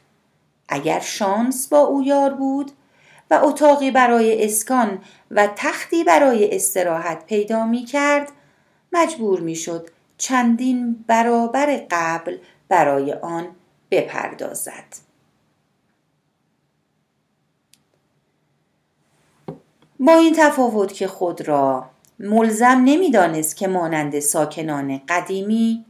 اگر 0.69 1.01
شانس 1.01 1.69
با 1.69 1.79
او 1.79 2.03
یار 2.03 2.35
بود 2.35 2.73
و 3.31 3.41
اتاقی 3.43 3.91
برای 3.91 4.45
اسکان 4.45 5.03
و 5.31 5.47
تختی 5.57 6.05
برای 6.05 6.57
استراحت 6.57 7.27
پیدا 7.27 7.67
می 7.67 7.85
کرد 7.85 8.33
مجبور 8.93 9.41
می‌شد 9.41 9.91
چندین 10.19 11.05
برابر 11.07 11.87
قبل 11.91 12.39
برای 12.69 13.13
آن 13.13 13.47
بپردازد 13.91 15.04
با 20.05 20.14
این 20.14 20.35
تفاوت 20.37 20.93
که 20.93 21.07
خود 21.07 21.49
را 21.49 21.90
ملزم 22.19 22.83
نمی‌دانست 22.85 23.57
که 23.57 23.69
مانند 23.69 24.19
ساکنان 24.19 25.01
قدیمی 25.09 25.85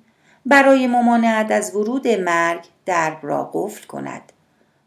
برای 0.46 0.86
ممانعت 0.86 1.50
از 1.50 1.76
ورود 1.76 2.08
مرگ 2.08 2.64
درب 2.86 3.18
را 3.22 3.50
قفل 3.54 3.86
کند. 3.86 4.32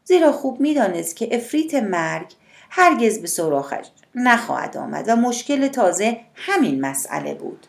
زیرا 0.03 0.31
خوب 0.31 0.59
می‌دانست 0.59 1.15
که 1.15 1.35
افریت 1.35 1.73
مرگ 1.73 2.33
هرگز 2.69 3.21
به 3.21 3.27
سراخش 3.27 3.87
نخواهد 4.15 4.77
آمد 4.77 5.05
و 5.07 5.15
مشکل 5.15 5.67
تازه 5.67 6.19
همین 6.35 6.81
مسئله 6.81 7.33
بود. 7.33 7.67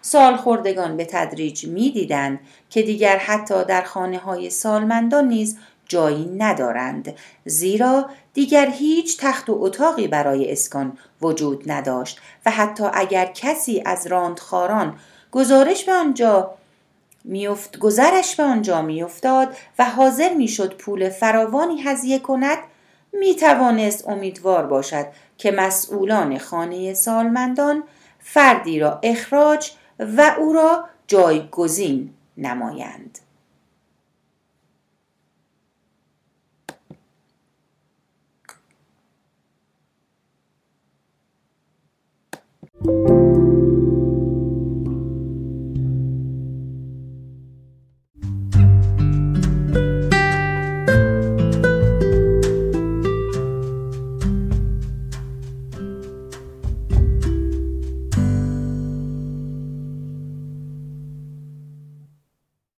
سالخوردگان 0.00 0.96
به 0.96 1.04
تدریج 1.04 1.66
می‌دیدند 1.66 2.40
که 2.70 2.82
دیگر 2.82 3.16
حتی 3.16 3.64
در 3.64 3.82
خانه 3.82 4.18
های 4.18 4.50
سالمندان 4.50 5.28
نیز 5.28 5.58
جایی 5.88 6.26
ندارند 6.38 7.14
زیرا 7.44 8.10
دیگر 8.34 8.70
هیچ 8.70 9.18
تخت 9.20 9.50
و 9.50 9.58
اتاقی 9.60 10.08
برای 10.08 10.52
اسکان 10.52 10.98
وجود 11.22 11.70
نداشت 11.70 12.20
و 12.46 12.50
حتی 12.50 12.84
اگر 12.94 13.26
کسی 13.26 13.82
از 13.86 14.06
راندخاران 14.06 14.98
گزارش 15.32 15.84
به 15.84 15.92
آنجا 15.92 16.50
میفت 17.24 17.78
گذرش 17.78 18.36
به 18.36 18.42
آنجا 18.42 18.82
میافتاد 18.82 19.56
و 19.78 19.84
حاضر 19.84 20.34
می‌شد 20.34 20.76
پول 20.76 21.08
فراوانی 21.08 21.80
هزیه 21.80 22.18
کند 22.18 22.58
می 23.12 23.36
توانست 23.36 24.08
امیدوار 24.08 24.66
باشد 24.66 25.06
که 25.38 25.50
مسئولان 25.50 26.38
خانه 26.38 26.94
سالمندان 26.94 27.82
فردی 28.20 28.78
را 28.78 29.00
اخراج 29.02 29.70
و 29.98 30.34
او 30.38 30.52
را 30.52 30.84
جایگزین 31.06 32.10
نمایند. 32.36 33.18
you 42.88 43.15